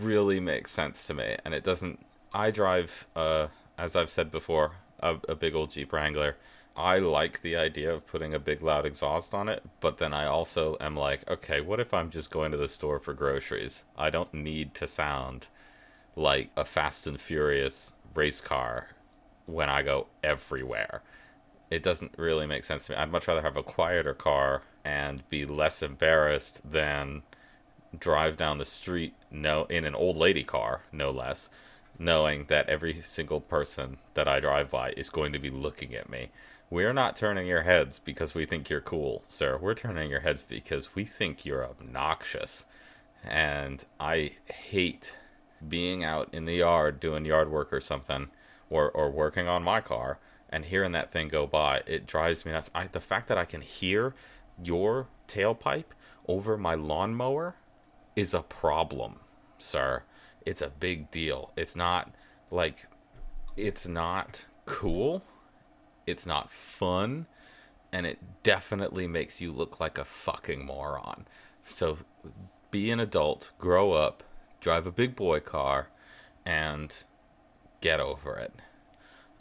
[0.01, 4.77] really make sense to me and it doesn't I drive uh as I've said before,
[5.01, 6.37] a, a big old Jeep Wrangler
[6.76, 10.26] I like the idea of putting a big loud exhaust on it, but then I
[10.26, 13.85] also am like, okay, what if I'm just going to the store for groceries?
[13.96, 15.48] I don't need to sound
[16.16, 18.88] like a fast and furious race car
[19.46, 21.02] when I go everywhere.
[21.70, 22.98] It doesn't really make sense to me.
[22.98, 27.22] I'd much rather have a quieter car and be less embarrassed than
[27.98, 31.50] drive down the street no in an old lady car, no less,
[31.98, 36.08] knowing that every single person that I drive by is going to be looking at
[36.08, 36.30] me
[36.72, 39.58] we're not turning your heads because we think you're cool, sir.
[39.58, 42.64] We're turning your heads because we think you're obnoxious.
[43.22, 45.14] And I hate
[45.68, 48.28] being out in the yard doing yard work or something,
[48.70, 51.82] or, or working on my car, and hearing that thing go by.
[51.87, 52.70] It drives me nuts.
[52.74, 54.14] I, the fact that I can hear
[54.64, 55.92] your tailpipe
[56.26, 57.54] over my lawnmower
[58.16, 59.16] is a problem,
[59.58, 60.04] sir.
[60.46, 61.50] It's a big deal.
[61.54, 62.14] It's not
[62.50, 62.87] like,
[63.58, 65.22] it's not cool
[66.06, 67.26] it's not fun,
[67.92, 71.26] and it definitely makes you look like a fucking moron.
[71.64, 71.98] So
[72.70, 74.22] be an adult, grow up,
[74.60, 75.88] drive a big boy car,
[76.44, 77.04] and
[77.80, 78.52] get over it.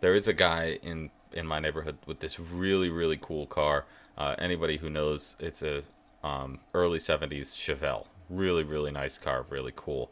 [0.02, 3.86] There is a guy in in my neighborhood with this really really cool car.
[4.17, 5.84] Uh, anybody who knows, it's a
[6.24, 8.06] um, early '70s Chevelle.
[8.30, 10.12] Really really nice car, really cool.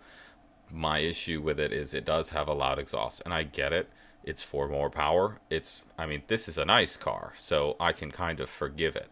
[0.72, 3.90] My issue with it is it does have a loud exhaust, and I get it
[4.24, 5.40] it's for more power.
[5.50, 9.10] It's, I mean, this is a nice car, so I can kind of forgive it.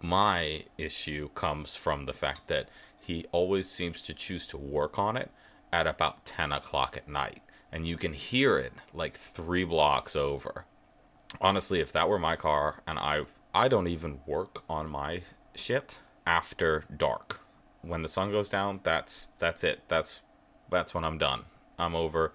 [0.00, 2.68] My issue comes from the fact that
[3.00, 5.30] he always seems to choose to work on it
[5.72, 7.42] at about 10 o'clock at night.
[7.72, 10.64] and you can hear it like three blocks over.
[11.40, 13.22] Honestly, if that were my car and I
[13.54, 15.22] I don't even work on my
[15.54, 17.40] shit after dark.
[17.82, 19.82] When the sun goes down, that's that's it.
[19.88, 20.22] That's
[20.70, 21.44] that's when I'm done.
[21.78, 22.32] I'm over.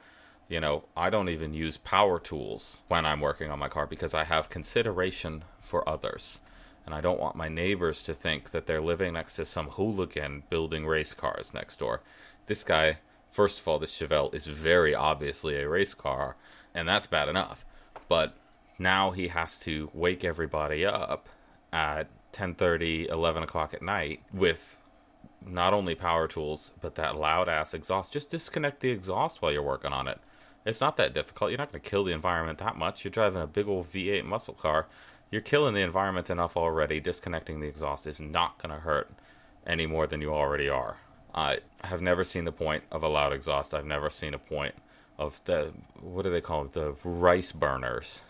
[0.48, 4.14] You know, I don't even use power tools when I'm working on my car because
[4.14, 6.40] I have consideration for others.
[6.86, 10.44] And I don't want my neighbors to think that they're living next to some hooligan
[10.52, 12.02] building race cars next door.
[12.46, 13.00] This guy,
[13.32, 16.36] first of all, this Chevelle is very obviously a race car,
[16.76, 17.66] and that's bad enough.
[18.08, 18.36] But
[18.78, 21.28] now he has to wake everybody up
[21.74, 24.80] at 10:30, 11 o'clock at night with
[25.42, 28.14] not only power tools but that loud ass exhaust.
[28.14, 30.20] Just disconnect the exhaust while you're working on it.
[30.65, 31.51] It's not that difficult.
[31.51, 33.04] You're not going to kill the environment that much.
[33.04, 34.88] You're driving a big old V8 muscle car.
[35.32, 36.99] You're killing the environment enough already.
[36.99, 39.12] Disconnecting the exhaust is not going to hurt
[39.65, 40.97] any more than you already are.
[41.34, 43.73] I have never seen the point of a loud exhaust.
[43.73, 44.75] I've never seen a point
[45.17, 46.73] of the what do they call it?
[46.73, 48.21] The rice burners.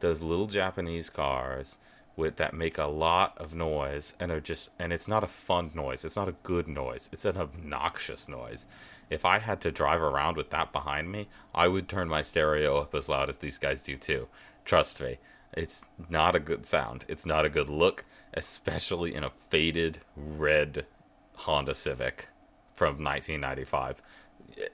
[0.00, 1.78] Those little Japanese cars
[2.16, 5.70] with that make a lot of noise and are just and it's not a fun
[5.74, 6.04] noise.
[6.04, 7.08] It's not a good noise.
[7.12, 8.66] It's an obnoxious noise.
[9.10, 12.78] If I had to drive around with that behind me, I would turn my stereo
[12.78, 14.28] up as loud as these guys do too.
[14.64, 15.18] Trust me.
[15.52, 17.04] It's not a good sound.
[17.08, 20.86] It's not a good look, especially in a faded red
[21.34, 22.28] Honda Civic
[22.76, 24.00] from 1995.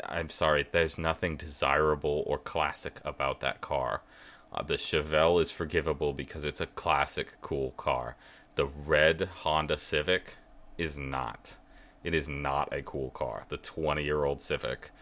[0.05, 4.03] I'm sorry, there's nothing desirable or classic about that car.
[4.53, 8.17] Uh, the Chevelle is forgivable because it's a classic, cool car.
[8.57, 10.37] The red Honda Civic
[10.79, 11.57] is not.
[12.07, 13.47] It is not a cool car.
[13.49, 14.93] The 20 year old Civic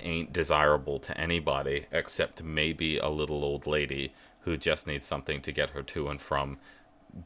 [0.00, 5.50] ain't desirable to anybody except maybe a little old lady who just needs something to
[5.50, 6.58] get her to and from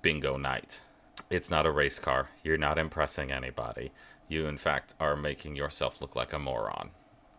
[0.00, 0.80] bingo night.
[1.28, 2.28] It's not a race car.
[2.44, 3.90] You're not impressing anybody.
[4.28, 6.90] You, in fact, are making yourself look like a moron.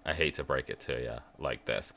[0.05, 1.93] I hate to break it to you like this.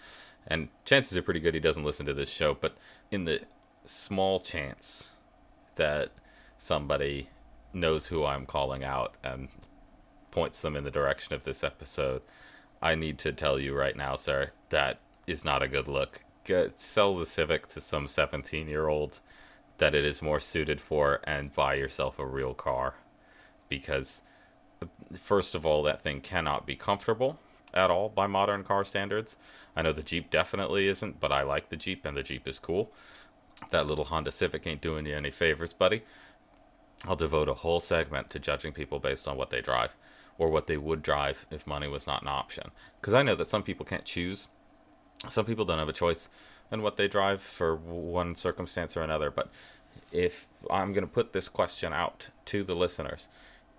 [0.47, 2.77] And chances are pretty good he doesn't listen to this show, but
[3.11, 3.41] in the
[3.85, 5.11] small chance
[5.75, 6.13] that
[6.59, 7.29] somebody
[7.75, 9.49] knows who I'm calling out and
[10.31, 12.23] points them in the direction of this episode,
[12.83, 16.21] I need to tell you right now, sir, that is not a good look.
[16.45, 19.21] Get, sell the Civic to some 17 year old
[19.79, 22.95] that it is more suited for and buy yourself a real car.
[23.69, 24.23] Because,
[25.19, 27.39] first of all, that thing cannot be comfortable
[27.73, 29.37] at all by modern car standards.
[29.75, 32.59] I know the Jeep definitely isn't, but I like the Jeep and the Jeep is
[32.59, 32.93] cool.
[33.71, 36.03] That little Honda Civic ain't doing you any favors, buddy.
[37.07, 39.97] I'll devote a whole segment to judging people based on what they drive
[40.39, 42.71] or what they would drive if money was not an option.
[43.01, 44.49] Because I know that some people can't choose.
[45.29, 46.29] Some people don't have a choice
[46.73, 49.31] in what they drive for one circumstance or another.
[49.31, 49.51] But
[50.11, 53.29] if I'm going to put this question out to the listeners,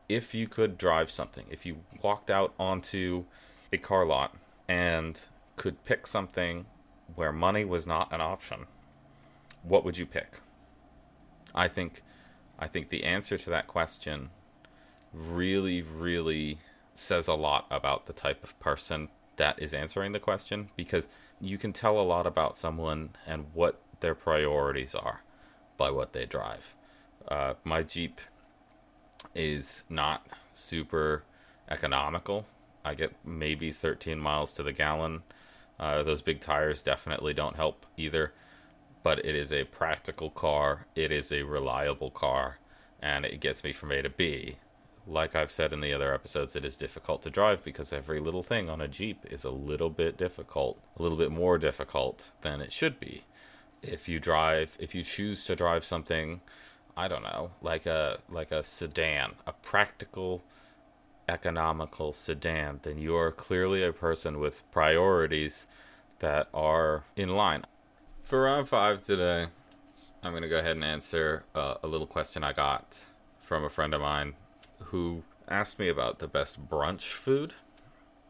[0.07, 3.25] if you could drive something, if you walked out onto
[3.73, 4.35] a car lot
[4.67, 5.19] and
[5.55, 6.65] could pick something
[7.15, 8.67] where money was not an option,
[9.63, 10.39] what would you pick?
[11.53, 12.01] I think
[12.57, 14.29] I think the answer to that question
[15.13, 16.59] really really
[16.93, 21.07] says a lot about the type of person that is answering the question because
[21.41, 25.21] you can tell a lot about someone and what their priorities are
[25.77, 26.75] by what they drive.
[27.27, 28.21] Uh, my Jeep
[29.33, 31.23] is not super
[31.69, 32.45] economical.
[32.83, 35.23] I get maybe 13 miles to the gallon.
[35.79, 38.31] Uh, those big tires definitely don't help either.
[39.05, 42.57] But it is a practical car, it is a reliable car,
[43.01, 44.57] and it gets me from A to B
[45.07, 48.43] like I've said in the other episodes, it is difficult to drive because every little
[48.43, 52.61] thing on a Jeep is a little bit difficult, a little bit more difficult than
[52.61, 53.23] it should be.
[53.81, 56.41] If you drive, if you choose to drive something,
[56.97, 60.43] I don't know, like a like a sedan, a practical
[61.27, 65.67] economical sedan, then you are clearly a person with priorities
[66.19, 67.65] that are in line.
[68.25, 69.49] For round 5 today,
[70.23, 73.05] I'm going to go ahead and answer uh, a little question I got
[73.39, 74.33] from a friend of mine
[74.85, 77.53] who asked me about the best brunch food.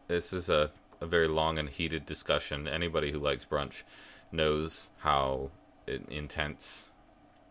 [0.10, 2.67] This is a, a very long and heated discussion.
[2.67, 3.84] Anybody who likes brunch
[4.34, 5.51] knows how
[5.88, 6.89] intense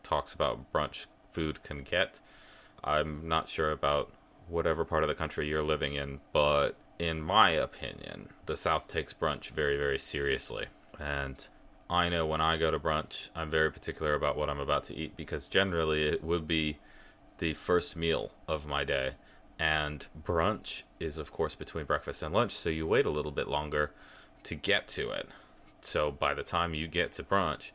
[0.03, 2.21] talks about brunch food can get.
[2.85, 4.13] I'm not sure about
[4.49, 9.15] whatever part of the country you're living in, but in my opinion, the South takes
[9.15, 10.67] brunch very, very seriously.
[11.01, 11.49] And
[11.89, 14.95] I know when I go to brunch, I'm very particular about what I'm about to
[14.95, 16.79] eat because generally it would be
[17.39, 19.13] the first meal of my day.
[19.59, 23.49] And brunch is, of course, between breakfast and lunch, so you wait a little bit
[23.49, 23.93] longer
[24.45, 25.29] to get to it.
[25.81, 27.71] So by the time you get to brunch,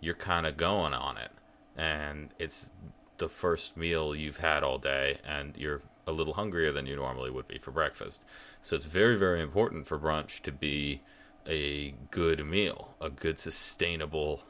[0.00, 1.30] you're kind of going on it.
[1.76, 2.70] And it's
[3.18, 7.30] the first meal you've had all day, and you're a little hungrier than you normally
[7.30, 8.24] would be for breakfast.
[8.60, 11.00] So it's very, very important for brunch to be
[11.46, 14.42] a good meal, a good sustainable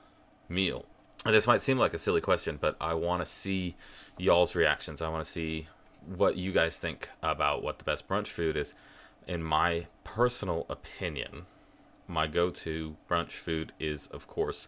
[0.49, 0.84] meal.
[1.24, 3.76] And this might seem like a silly question, but I want to see
[4.18, 5.01] y'all's reactions.
[5.01, 5.68] I want to see
[6.05, 8.74] what you guys think about what the best brunch food is.
[9.26, 11.47] In my personal opinion,
[12.09, 14.66] my go to brunch food is, of course,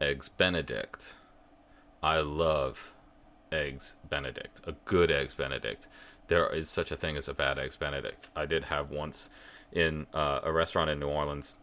[0.00, 1.14] Eggs Benedict.
[2.02, 2.92] I love
[3.52, 5.86] Eggs Benedict, a good Eggs Benedict.
[6.26, 8.26] There is such a thing as a bad Eggs Benedict.
[8.34, 9.30] I did have once
[9.72, 11.54] in uh, a restaurant in New Orleans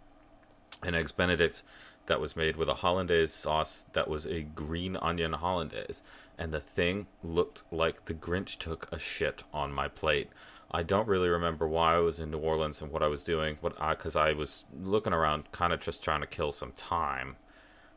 [0.84, 1.64] an Eggs Benedict
[2.06, 6.02] that was made with a hollandaise sauce that was a green onion hollandaise,
[6.38, 10.30] and the thing looked like the Grinch took a shit on my plate.
[10.72, 13.58] I don't really remember why I was in New Orleans and what I was doing,
[13.62, 17.36] because I, I was looking around, kind of just trying to kill some time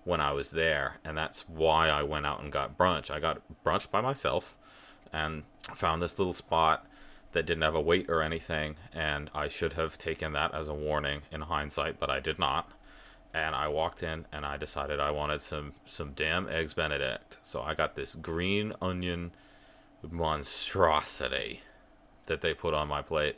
[0.04, 3.10] when I was there, and that's why I went out and got brunch.
[3.10, 4.56] I got brunch by myself
[5.12, 5.44] and
[5.74, 6.86] found this little spot
[7.32, 10.74] that didn't have a weight or anything, and I should have taken that as a
[10.74, 12.70] warning in hindsight, but I did not
[13.34, 17.38] and I walked in and I decided I wanted some some damn eggs benedict.
[17.42, 19.32] So I got this green onion
[20.10, 21.60] monstrosity
[22.26, 23.36] that they put on my plate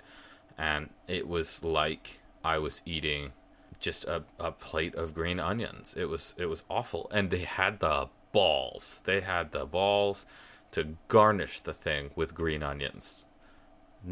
[0.58, 3.32] and it was like I was eating
[3.78, 5.94] just a, a plate of green onions.
[5.96, 9.00] It was it was awful and they had the balls.
[9.04, 10.26] They had the balls
[10.72, 13.26] to garnish the thing with green onions.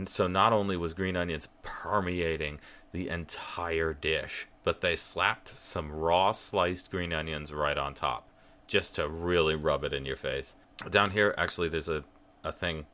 [0.07, 2.61] So not only was green onions permeating
[2.93, 8.29] the entire dish, but they slapped some raw sliced green onions right on top
[8.67, 10.55] just to really rub it in your face.
[10.91, 12.05] Down here, actually, there's a,
[12.43, 12.87] a thing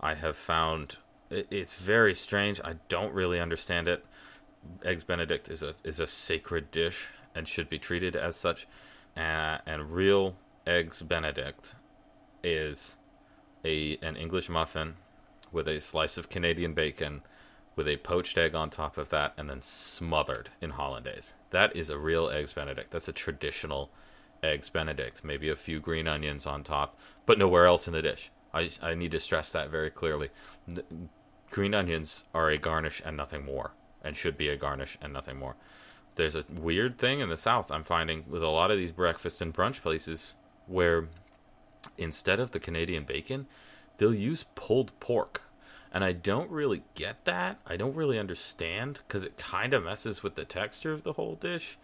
[0.00, 0.98] I have found.
[1.30, 2.60] It's very strange.
[2.62, 4.04] I don't really understand it.
[4.84, 8.66] Eggs Benedict is a is a sacred dish and should be treated as such.
[9.16, 10.36] Uh, and real
[10.66, 11.74] Eggs Benedict
[12.42, 12.96] is
[13.64, 14.96] a an English muffin
[15.54, 17.22] with a slice of Canadian bacon
[17.76, 21.32] with a poached egg on top of that and then smothered in hollandaise.
[21.50, 22.90] That is a real eggs benedict.
[22.90, 23.90] That's a traditional
[24.42, 25.24] eggs benedict.
[25.24, 28.30] Maybe a few green onions on top, but nowhere else in the dish.
[28.52, 30.30] I I need to stress that very clearly.
[31.50, 35.38] Green onions are a garnish and nothing more, and should be a garnish and nothing
[35.38, 35.56] more.
[36.16, 39.42] There's a weird thing in the South I'm finding with a lot of these breakfast
[39.42, 40.34] and brunch places
[40.66, 41.08] where
[41.98, 43.46] instead of the Canadian bacon,
[43.98, 45.42] they'll use pulled pork
[45.94, 47.60] and I don't really get that.
[47.64, 51.36] I don't really understand because it kind of messes with the texture of the whole
[51.36, 51.78] dish.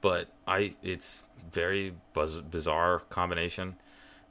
[0.00, 3.76] But I, it's very buzz, bizarre combination,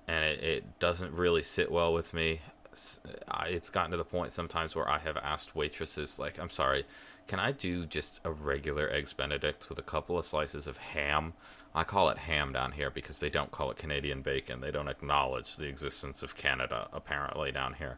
[0.09, 2.41] and it, it doesn't really sit well with me.
[2.73, 6.85] It's gotten to the point sometimes where I have asked waitresses, like, "I'm sorry,
[7.25, 11.33] can I do just a regular eggs Benedict with a couple of slices of ham?"
[11.75, 14.61] I call it ham down here because they don't call it Canadian bacon.
[14.61, 17.97] They don't acknowledge the existence of Canada apparently down here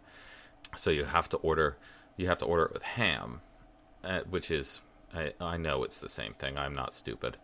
[0.76, 1.78] so you have to order
[2.18, 3.42] you have to order it with ham,
[4.04, 4.82] uh, which is
[5.14, 6.58] I, I know it's the same thing.
[6.58, 7.38] I'm not stupid,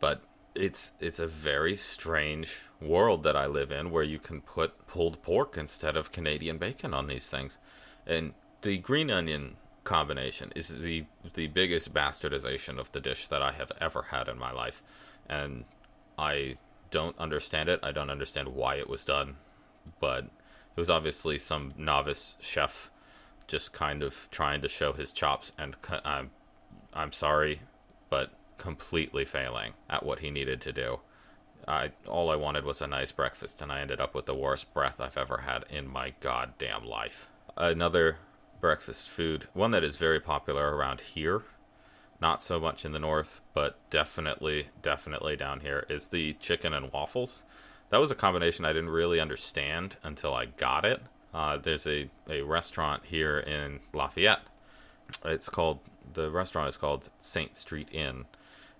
[0.00, 0.22] but
[0.54, 5.22] it's it's a very strange world that I live in where you can put pulled
[5.22, 7.58] pork instead of Canadian bacon on these things,
[8.06, 11.04] and the green onion combination is the
[11.34, 14.82] the biggest bastardization of the dish that I have ever had in my life,
[15.28, 15.64] and
[16.18, 16.56] I
[16.90, 17.80] don't understand it.
[17.82, 19.36] I don't understand why it was done,
[20.00, 22.90] but it was obviously some novice chef
[23.46, 26.30] just kind of trying to show his chops and I'm
[26.92, 27.60] I'm sorry
[28.08, 31.00] but completely failing at what he needed to do.
[31.66, 34.72] I all I wanted was a nice breakfast and I ended up with the worst
[34.72, 37.28] breath I've ever had in my goddamn life.
[37.56, 38.18] Another
[38.60, 41.42] breakfast food, one that is very popular around here,
[42.24, 46.90] not so much in the north, but definitely definitely down here is the chicken and
[46.92, 47.44] waffles
[47.90, 51.02] that was a combination I didn't really understand until I got it.
[51.32, 54.42] Uh, there's a, a restaurant here in Lafayette.
[55.24, 55.78] It's called
[56.12, 58.24] the restaurant is called Saint Street Inn,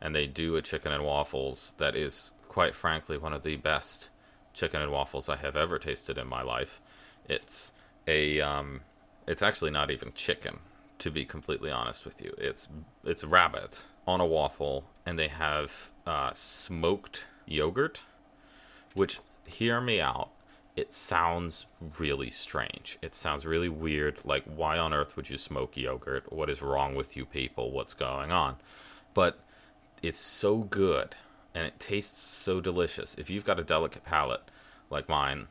[0.01, 4.11] and they do a chicken and waffles that is quite frankly one of the best
[4.53, 6.81] chicken and waffles I have ever tasted in my life.
[7.29, 7.73] It's
[8.09, 8.81] a um,
[9.29, 10.59] it's actually not even chicken
[10.99, 12.35] to be completely honest with you.
[12.39, 12.69] It's
[13.05, 18.03] it's rabbit on a waffle, and they have uh, smoked yogurt
[18.95, 20.31] which, hear me out,
[20.77, 21.67] it sounds
[21.99, 22.99] really strange.
[23.03, 24.25] It sounds really weird.
[24.25, 26.33] Like, why on earth would you smoke yogurt?
[26.33, 27.71] What is wrong with you people?
[27.71, 28.57] What's going on?
[29.13, 29.39] But
[30.03, 31.15] it's so good
[31.55, 33.15] and it tastes so delicious.
[33.17, 34.43] If you've got a delicate palate
[34.91, 35.47] like mine,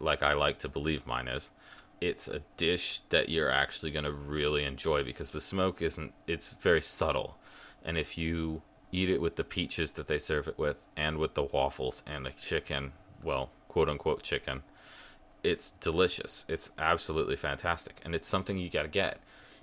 [0.00, 1.50] like I like to believe mine is,
[2.02, 6.48] it's a dish that you're actually going to really enjoy because the smoke isn't, it's
[6.48, 7.36] very subtle.
[7.84, 11.34] And if you eat it with the peaches that they serve it with and with
[11.34, 12.92] the waffles and the chicken,
[13.22, 14.62] well, quote unquote chicken.
[15.44, 16.44] it's delicious.
[16.48, 19.18] It's absolutely fantastic, and it's something you got to get.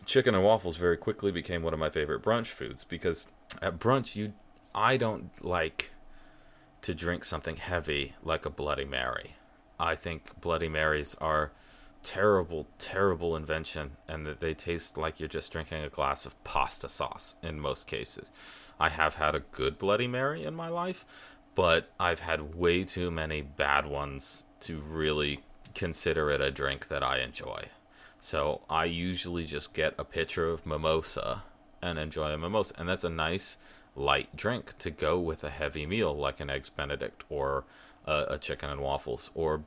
[0.05, 3.27] Chicken and waffles very quickly became one of my favorite brunch foods because
[3.61, 4.33] at brunch you
[4.73, 5.91] I don't like
[6.83, 9.35] to drink something heavy like a bloody mary.
[9.79, 11.51] I think bloody marys are
[12.01, 16.87] terrible terrible invention and that they taste like you're just drinking a glass of pasta
[16.87, 18.31] sauce in most cases.
[18.79, 21.05] I have had a good bloody mary in my life,
[21.55, 25.41] but I've had way too many bad ones to really
[25.75, 27.65] consider it a drink that I enjoy.
[28.21, 31.43] So I usually just get a pitcher of mimosa
[31.81, 32.73] and enjoy a mimosa.
[32.77, 33.57] And that's a nice
[33.95, 37.65] light drink to go with a heavy meal like an Eggs Benedict or
[38.05, 39.31] a, a chicken and waffles.
[39.33, 39.63] Or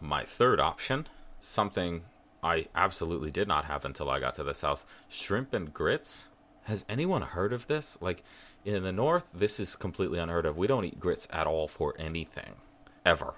[0.00, 1.06] my third option,
[1.40, 2.02] something
[2.42, 6.26] I absolutely did not have until I got to the South shrimp and grits.
[6.64, 7.98] Has anyone heard of this?
[8.00, 8.22] Like
[8.64, 10.56] in the North, this is completely unheard of.
[10.56, 12.56] We don't eat grits at all for anything,
[13.04, 13.34] ever.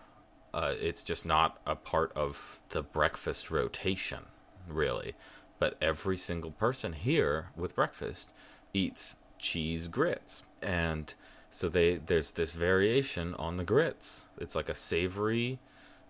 [0.54, 4.26] Uh, it's just not a part of the breakfast rotation,
[4.68, 5.14] really.
[5.58, 8.28] But every single person here with breakfast
[8.74, 11.14] eats cheese grits, and
[11.50, 14.26] so they there's this variation on the grits.
[14.38, 15.58] It's like a savory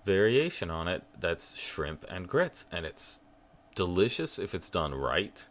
[0.04, 3.20] variation on it that's shrimp and grits, and it's
[3.74, 5.46] delicious if it's done right.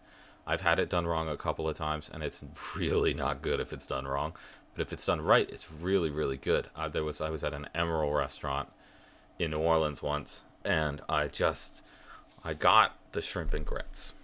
[0.45, 2.43] I've had it done wrong a couple of times, and it's
[2.75, 4.33] really not good if it's done wrong.
[4.73, 6.69] But if it's done right, it's really, really good.
[6.75, 8.69] Uh, there was I was at an Emeril restaurant
[9.37, 11.81] in New Orleans once, and I just
[12.43, 14.15] I got the shrimp and grits,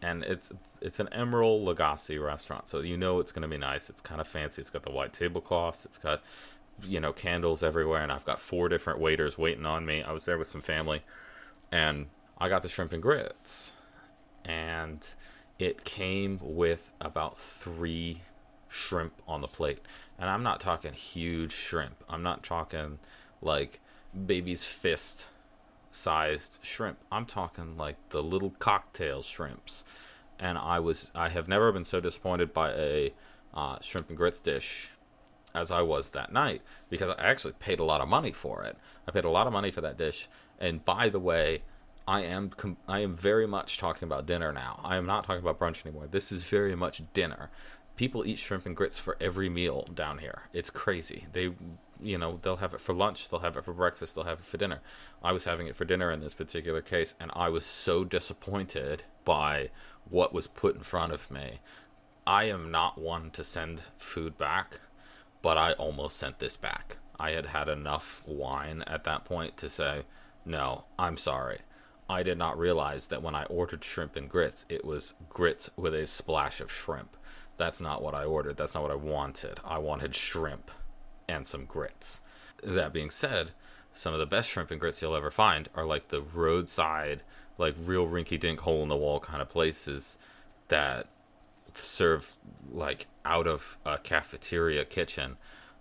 [0.00, 3.88] and it's it's an Emeril Lagasse restaurant, so you know it's going to be nice.
[3.88, 4.60] It's kind of fancy.
[4.60, 5.84] It's got the white tablecloths.
[5.84, 6.22] It's got
[6.84, 10.02] you know candles everywhere, and I've got four different waiters waiting on me.
[10.02, 11.02] I was there with some family,
[11.70, 12.06] and
[12.38, 13.72] I got the shrimp and grits,
[14.44, 15.06] and
[15.58, 18.22] it came with about three
[18.68, 19.80] shrimp on the plate,
[20.18, 22.02] and I'm not talking huge shrimp.
[22.08, 22.98] I'm not talking
[23.40, 23.80] like
[24.26, 25.28] baby's fist
[25.90, 26.98] sized shrimp.
[27.12, 29.84] I'm talking like the little cocktail shrimps.
[30.38, 33.14] And I was I have never been so disappointed by a
[33.54, 34.90] uh, shrimp and grits dish
[35.54, 38.76] as I was that night because I actually paid a lot of money for it.
[39.06, 40.28] I paid a lot of money for that dish.
[40.58, 41.62] And by the way,
[42.06, 44.80] I am com- I am very much talking about dinner now.
[44.82, 46.08] I am not talking about brunch anymore.
[46.10, 47.50] This is very much dinner.
[47.96, 50.42] People eat shrimp and grits for every meal down here.
[50.52, 51.26] It's crazy.
[51.32, 51.52] They
[52.02, 54.44] you know they'll have it for lunch they'll have it for breakfast they'll have it
[54.44, 54.80] for dinner
[55.22, 59.04] i was having it for dinner in this particular case and i was so disappointed
[59.24, 59.70] by
[60.10, 61.60] what was put in front of me
[62.26, 64.80] i am not one to send food back
[65.42, 66.96] but i almost sent this back.
[67.20, 70.02] I had had enough wine at that point to say
[70.44, 71.58] no i'm sorry.
[72.08, 75.94] I did not realize that when i ordered shrimp and grits it was grits with
[75.94, 77.16] a splash of shrimp.
[77.58, 78.56] That's not what i ordered.
[78.56, 79.60] That's not what i wanted.
[79.64, 80.70] I wanted shrimp
[81.28, 82.20] and some grits.
[82.62, 83.50] That being said,
[83.94, 87.22] some of the best shrimp and grits you'll ever find are like the roadside,
[87.58, 90.16] like real rinky dink hole in the wall kind of places
[90.68, 91.06] that
[91.74, 92.36] serve
[92.70, 95.36] like out of a cafeteria kitchen.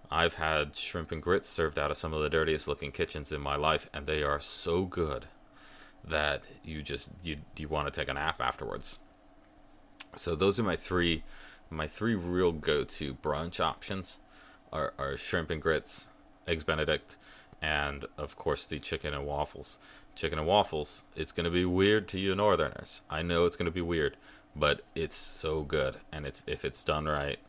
[0.10, 3.42] I've had shrimp and grits served out of some of the dirtiest looking kitchens in
[3.42, 5.28] my life, and they are so good
[6.04, 9.00] that you just you you want to take a nap afterwards.
[10.16, 11.24] So those are my three
[11.70, 14.20] my three real go to brunch options
[14.74, 16.08] are, are shrimp and grits,
[16.48, 17.18] eggs Benedict,
[17.62, 19.78] and of course the chicken and waffles.
[20.14, 23.02] Chicken and waffles, it's going to be weird to you northerners.
[23.10, 24.18] I know it's going to be weird,
[24.56, 25.98] but it's so good.
[26.12, 27.40] And it's if it's done right,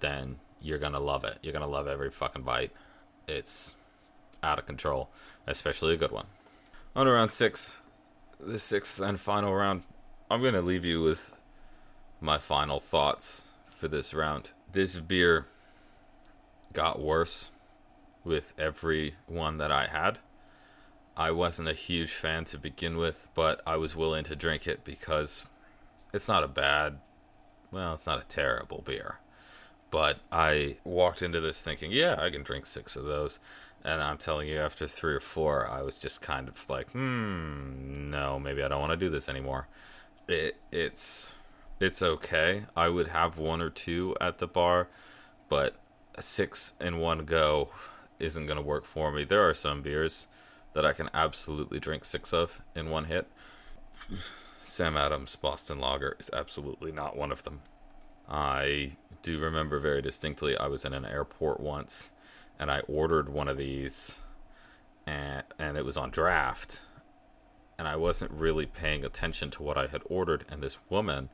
[0.00, 1.38] then you're to love it.
[1.42, 2.72] You're to love every fucking bite.
[3.26, 3.74] It's
[4.42, 5.10] out of control,
[5.46, 6.26] especially a good one.
[6.96, 7.80] On round six,
[8.40, 9.82] the sixth and final round,
[10.30, 11.36] I'm to leave you with
[12.20, 14.50] my final thoughts for this round.
[14.72, 15.46] This beer
[16.72, 17.50] got worse
[18.24, 20.18] with every one that I had.
[21.16, 24.84] I wasn't a huge fan to begin with, but I was willing to drink it
[24.84, 25.46] because
[26.12, 26.98] it's not a bad,
[27.70, 29.18] well, it's not a terrible beer.
[29.90, 33.38] But I walked into this thinking, yeah, I can drink six of those.
[33.84, 38.10] And I'm telling you, after three or four, I was just kind of like, hmm,
[38.10, 39.68] no, maybe I don't want to do this anymore.
[40.26, 41.34] It it's
[41.80, 42.64] it's okay.
[42.76, 44.88] I would have one or two at the bar,
[45.48, 45.76] but
[46.18, 47.70] six in one go
[48.18, 49.24] isn't going to work for me.
[49.24, 50.26] There are some beers
[50.74, 53.28] that I can absolutely drink six of in one hit.
[54.68, 57.62] Sam Adams Boston Lager is absolutely not one of them.
[58.28, 58.92] I
[59.22, 62.10] do remember very distinctly I was in an airport once
[62.58, 64.18] and I ordered one of these
[65.06, 66.82] and and it was on draft
[67.78, 71.30] and I wasn't really paying attention to what I had ordered and this woman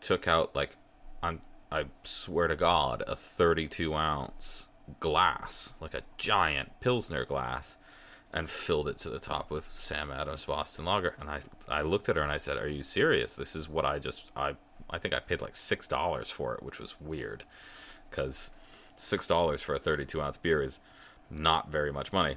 [0.00, 0.76] took out like
[1.22, 4.68] I'm I swear to God, a 32 ounce
[5.00, 7.76] glass, like a giant Pilsner glass,
[8.32, 11.14] and filled it to the top with Sam Adams Boston Lager.
[11.20, 13.34] And I I looked at her and I said, "Are you serious?
[13.34, 14.56] This is what I just I
[14.90, 17.44] I think I paid like six dollars for it, which was weird,
[18.10, 18.50] because
[18.96, 20.78] six dollars for a 32 ounce beer is
[21.30, 22.36] not very much money."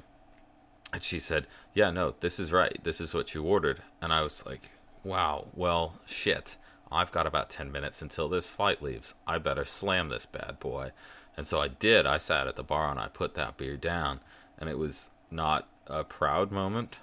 [0.92, 2.78] And she said, "Yeah, no, this is right.
[2.82, 4.70] This is what you ordered." And I was like,
[5.04, 6.56] "Wow, well, shit."
[6.90, 9.14] I've got about 10 minutes until this flight leaves.
[9.26, 10.92] I better slam this bad boy.
[11.38, 12.04] And so I did.
[12.04, 14.20] I sat at the bar and I put that beer down.
[14.58, 16.98] And it was not a proud moment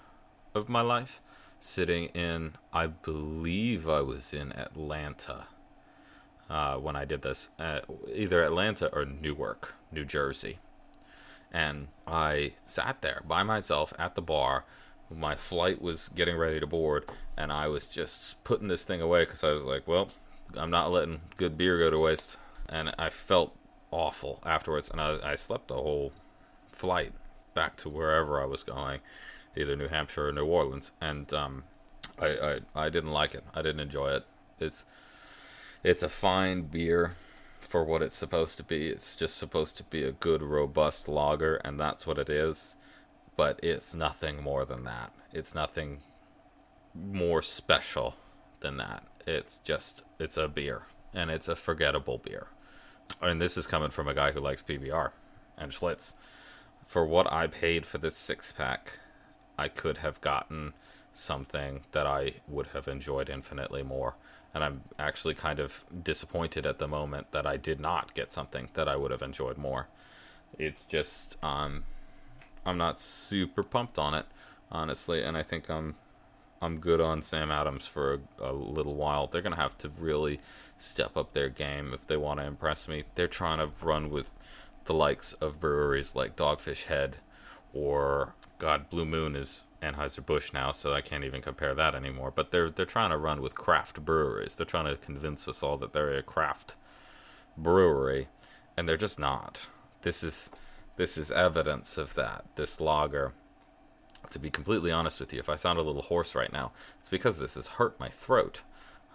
[0.54, 1.22] of my life.
[1.62, 5.48] Sitting in, I believe I was in Atlanta
[6.50, 7.82] uh, when I did this, uh,
[8.14, 10.60] either Atlanta or Newark, New Jersey.
[11.52, 14.66] And I sat there by myself at the bar.
[15.14, 19.26] My flight was getting ready to board, and I was just putting this thing away
[19.26, 20.10] because I was like, well,
[20.56, 22.38] I'm not letting good beer go to waste.
[22.68, 23.56] And I felt
[23.92, 26.14] awful afterwards, and I, I slept the whole
[26.72, 27.14] flight
[27.60, 29.02] back to wherever I was going,
[29.54, 31.64] either New Hampshire or New Orleans, and um,
[32.18, 32.28] I,
[32.76, 33.44] I I didn't like it.
[33.54, 34.26] I didn't enjoy it.
[34.60, 34.86] It's
[35.84, 37.16] it's a fine beer
[37.60, 38.88] for what it's supposed to be.
[38.88, 42.78] It's just supposed to be a good, robust lager, and that's what it is.
[43.36, 45.12] But it's nothing more than that.
[45.34, 46.00] It's nothing
[46.96, 48.16] more special
[48.62, 49.04] than that.
[49.28, 50.84] It's just it's a beer,
[51.14, 52.48] and it's a forgettable beer.
[53.22, 55.12] And this is coming from a guy who likes PBR
[55.58, 56.14] and Schlitz.
[56.90, 58.98] For what I paid for this six pack,
[59.60, 60.74] I could have gotten
[61.14, 64.16] something that I would have enjoyed infinitely more.
[64.56, 68.70] And I'm actually kind of disappointed at the moment that I did not get something
[68.74, 69.88] that I would have enjoyed more.
[70.58, 71.84] It's just um
[72.66, 74.26] I'm not super pumped on it,
[74.72, 75.94] honestly, and I think I'm
[76.60, 79.28] I'm good on Sam Adams for a, a, little while.
[79.28, 80.42] They're gonna have to really
[80.80, 83.04] step up their game if they want to impress me.
[83.14, 84.32] They're trying to run with
[84.86, 87.18] the likes of breweries like Dogfish Head
[87.74, 92.32] or God Blue Moon is Anheuser Busch now, so I can't even compare that anymore.
[92.32, 94.56] But they're they're trying to run with craft breweries.
[94.56, 96.76] They're trying to convince us all that they're a craft
[97.58, 98.28] brewery,
[98.76, 99.68] and they're just not.
[100.02, 100.50] This is
[100.98, 102.46] this is evidence of that.
[102.56, 103.34] This lager
[104.30, 107.10] to be completely honest with you, if I sound a little hoarse right now, it's
[107.10, 108.62] because this has hurt my throat.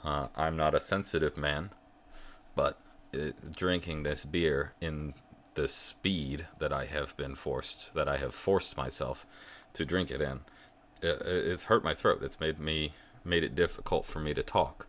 [0.02, 1.70] Uh, I'm not a sensitive man,
[2.54, 2.78] but
[3.12, 5.14] it, drinking this beer in
[5.54, 9.26] the speed that I have been forced, that I have forced myself
[9.74, 10.40] to drink it in,
[11.02, 12.22] it, it's hurt my throat.
[12.22, 12.94] It's made me
[13.24, 14.86] made it difficult for me to talk.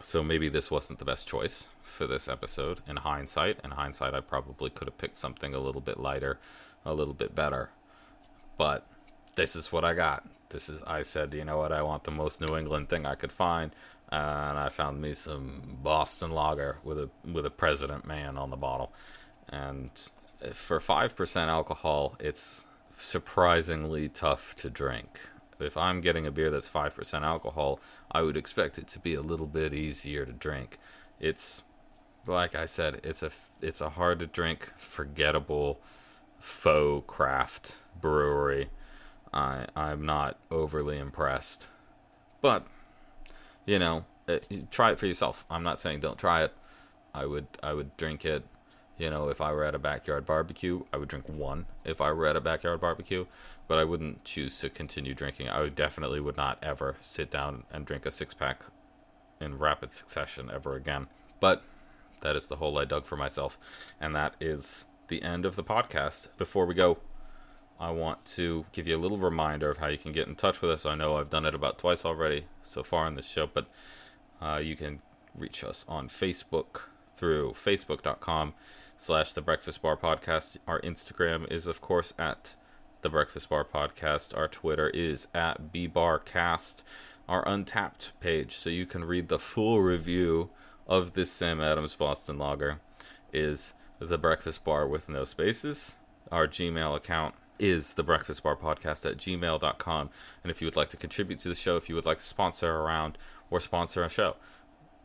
[0.00, 2.80] So maybe this wasn't the best choice for this episode.
[2.88, 6.38] In hindsight, in hindsight, I probably could have picked something a little bit lighter,
[6.84, 7.70] a little bit better,
[8.58, 8.86] but
[9.36, 10.26] this is what I got.
[10.48, 13.14] This is I said, you know what, I want the most New England thing I
[13.14, 13.72] could find,
[14.10, 18.56] and I found me some Boston Lager with a with a President Man on the
[18.56, 18.92] bottle,
[19.48, 19.90] and
[20.52, 22.66] for five percent alcohol, it's
[22.96, 25.20] surprisingly tough to drink.
[25.58, 27.80] If I'm getting a beer that's five percent alcohol,
[28.10, 30.78] I would expect it to be a little bit easier to drink.
[31.20, 31.62] It's
[32.26, 33.30] like I said, it's a
[33.60, 35.80] it's a hard to drink, forgettable,
[36.38, 38.68] faux craft brewery
[39.36, 41.66] I I'm not overly impressed.
[42.40, 42.66] But
[43.66, 45.44] you know, it, eh, try it for yourself.
[45.50, 46.52] I'm not saying don't try it.
[47.14, 48.44] I would I would drink it.
[48.98, 51.66] You know, if I were at a backyard barbecue, I would drink one.
[51.84, 53.26] If I were at a backyard barbecue,
[53.68, 55.48] but I wouldn't choose to continue drinking.
[55.50, 58.62] I would definitely would not ever sit down and drink a six pack
[59.38, 61.08] in rapid succession ever again.
[61.40, 61.62] But
[62.22, 63.58] that is the hole I dug for myself,
[64.00, 66.28] and that is the end of the podcast.
[66.38, 66.98] Before we go,
[67.78, 70.62] I want to give you a little reminder of how you can get in touch
[70.62, 70.86] with us.
[70.86, 73.66] I know I've done it about twice already so far in this show, but
[74.40, 75.00] uh, you can
[75.34, 76.82] reach us on Facebook
[77.16, 78.54] through facebook.com
[78.96, 80.56] slash the breakfast bar podcast.
[80.66, 82.54] Our Instagram is of course at
[83.02, 84.36] the breakfast bar podcast.
[84.36, 86.82] Our Twitter is at bbarcast.
[87.28, 90.50] Our Untappd page, so you can read the full review
[90.86, 92.80] of this Sam Adams Boston Lager,
[93.32, 95.96] is the breakfast bar with no spaces.
[96.30, 100.10] Our Gmail account is the breakfast bar podcast at gmail.com
[100.42, 102.24] and if you would like to contribute to the show if you would like to
[102.24, 103.16] sponsor around
[103.50, 104.36] or sponsor a show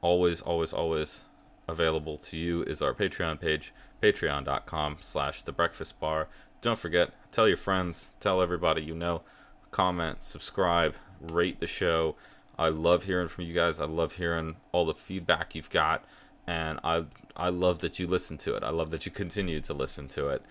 [0.01, 1.23] always always always
[1.67, 6.27] available to you is our patreon page patreon.com slash the breakfast bar
[6.61, 9.21] don't forget tell your friends tell everybody you know
[9.71, 12.15] comment subscribe rate the show
[12.57, 16.03] i love hearing from you guys i love hearing all the feedback you've got
[16.47, 17.05] and i
[17.37, 20.27] i love that you listen to it i love that you continue to listen to
[20.27, 20.41] it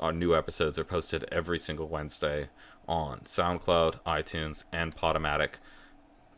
[0.00, 2.48] our new episodes are posted every single Wednesday
[2.88, 5.54] on SoundCloud, iTunes, and Podomatic.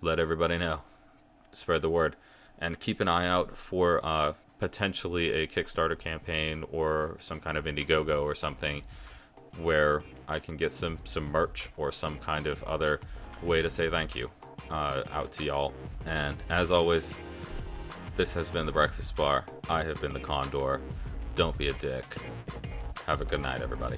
[0.01, 0.81] Let everybody know.
[1.53, 2.17] Spread the word.
[2.61, 7.65] And keep an eye out for uh, potentially a Kickstarter campaign or some kind of
[7.65, 8.83] Indiegogo or something
[9.59, 13.01] where I can get some some merch or some kind of other
[13.43, 14.31] way to say thank you
[14.71, 15.73] uh, out to y'all.
[16.07, 17.19] And as always,
[18.17, 19.47] this has been the Breakfast Bar.
[19.69, 20.81] I have been the Condor.
[21.35, 22.05] Don't be a dick.
[23.07, 23.97] Have a good night, everybody.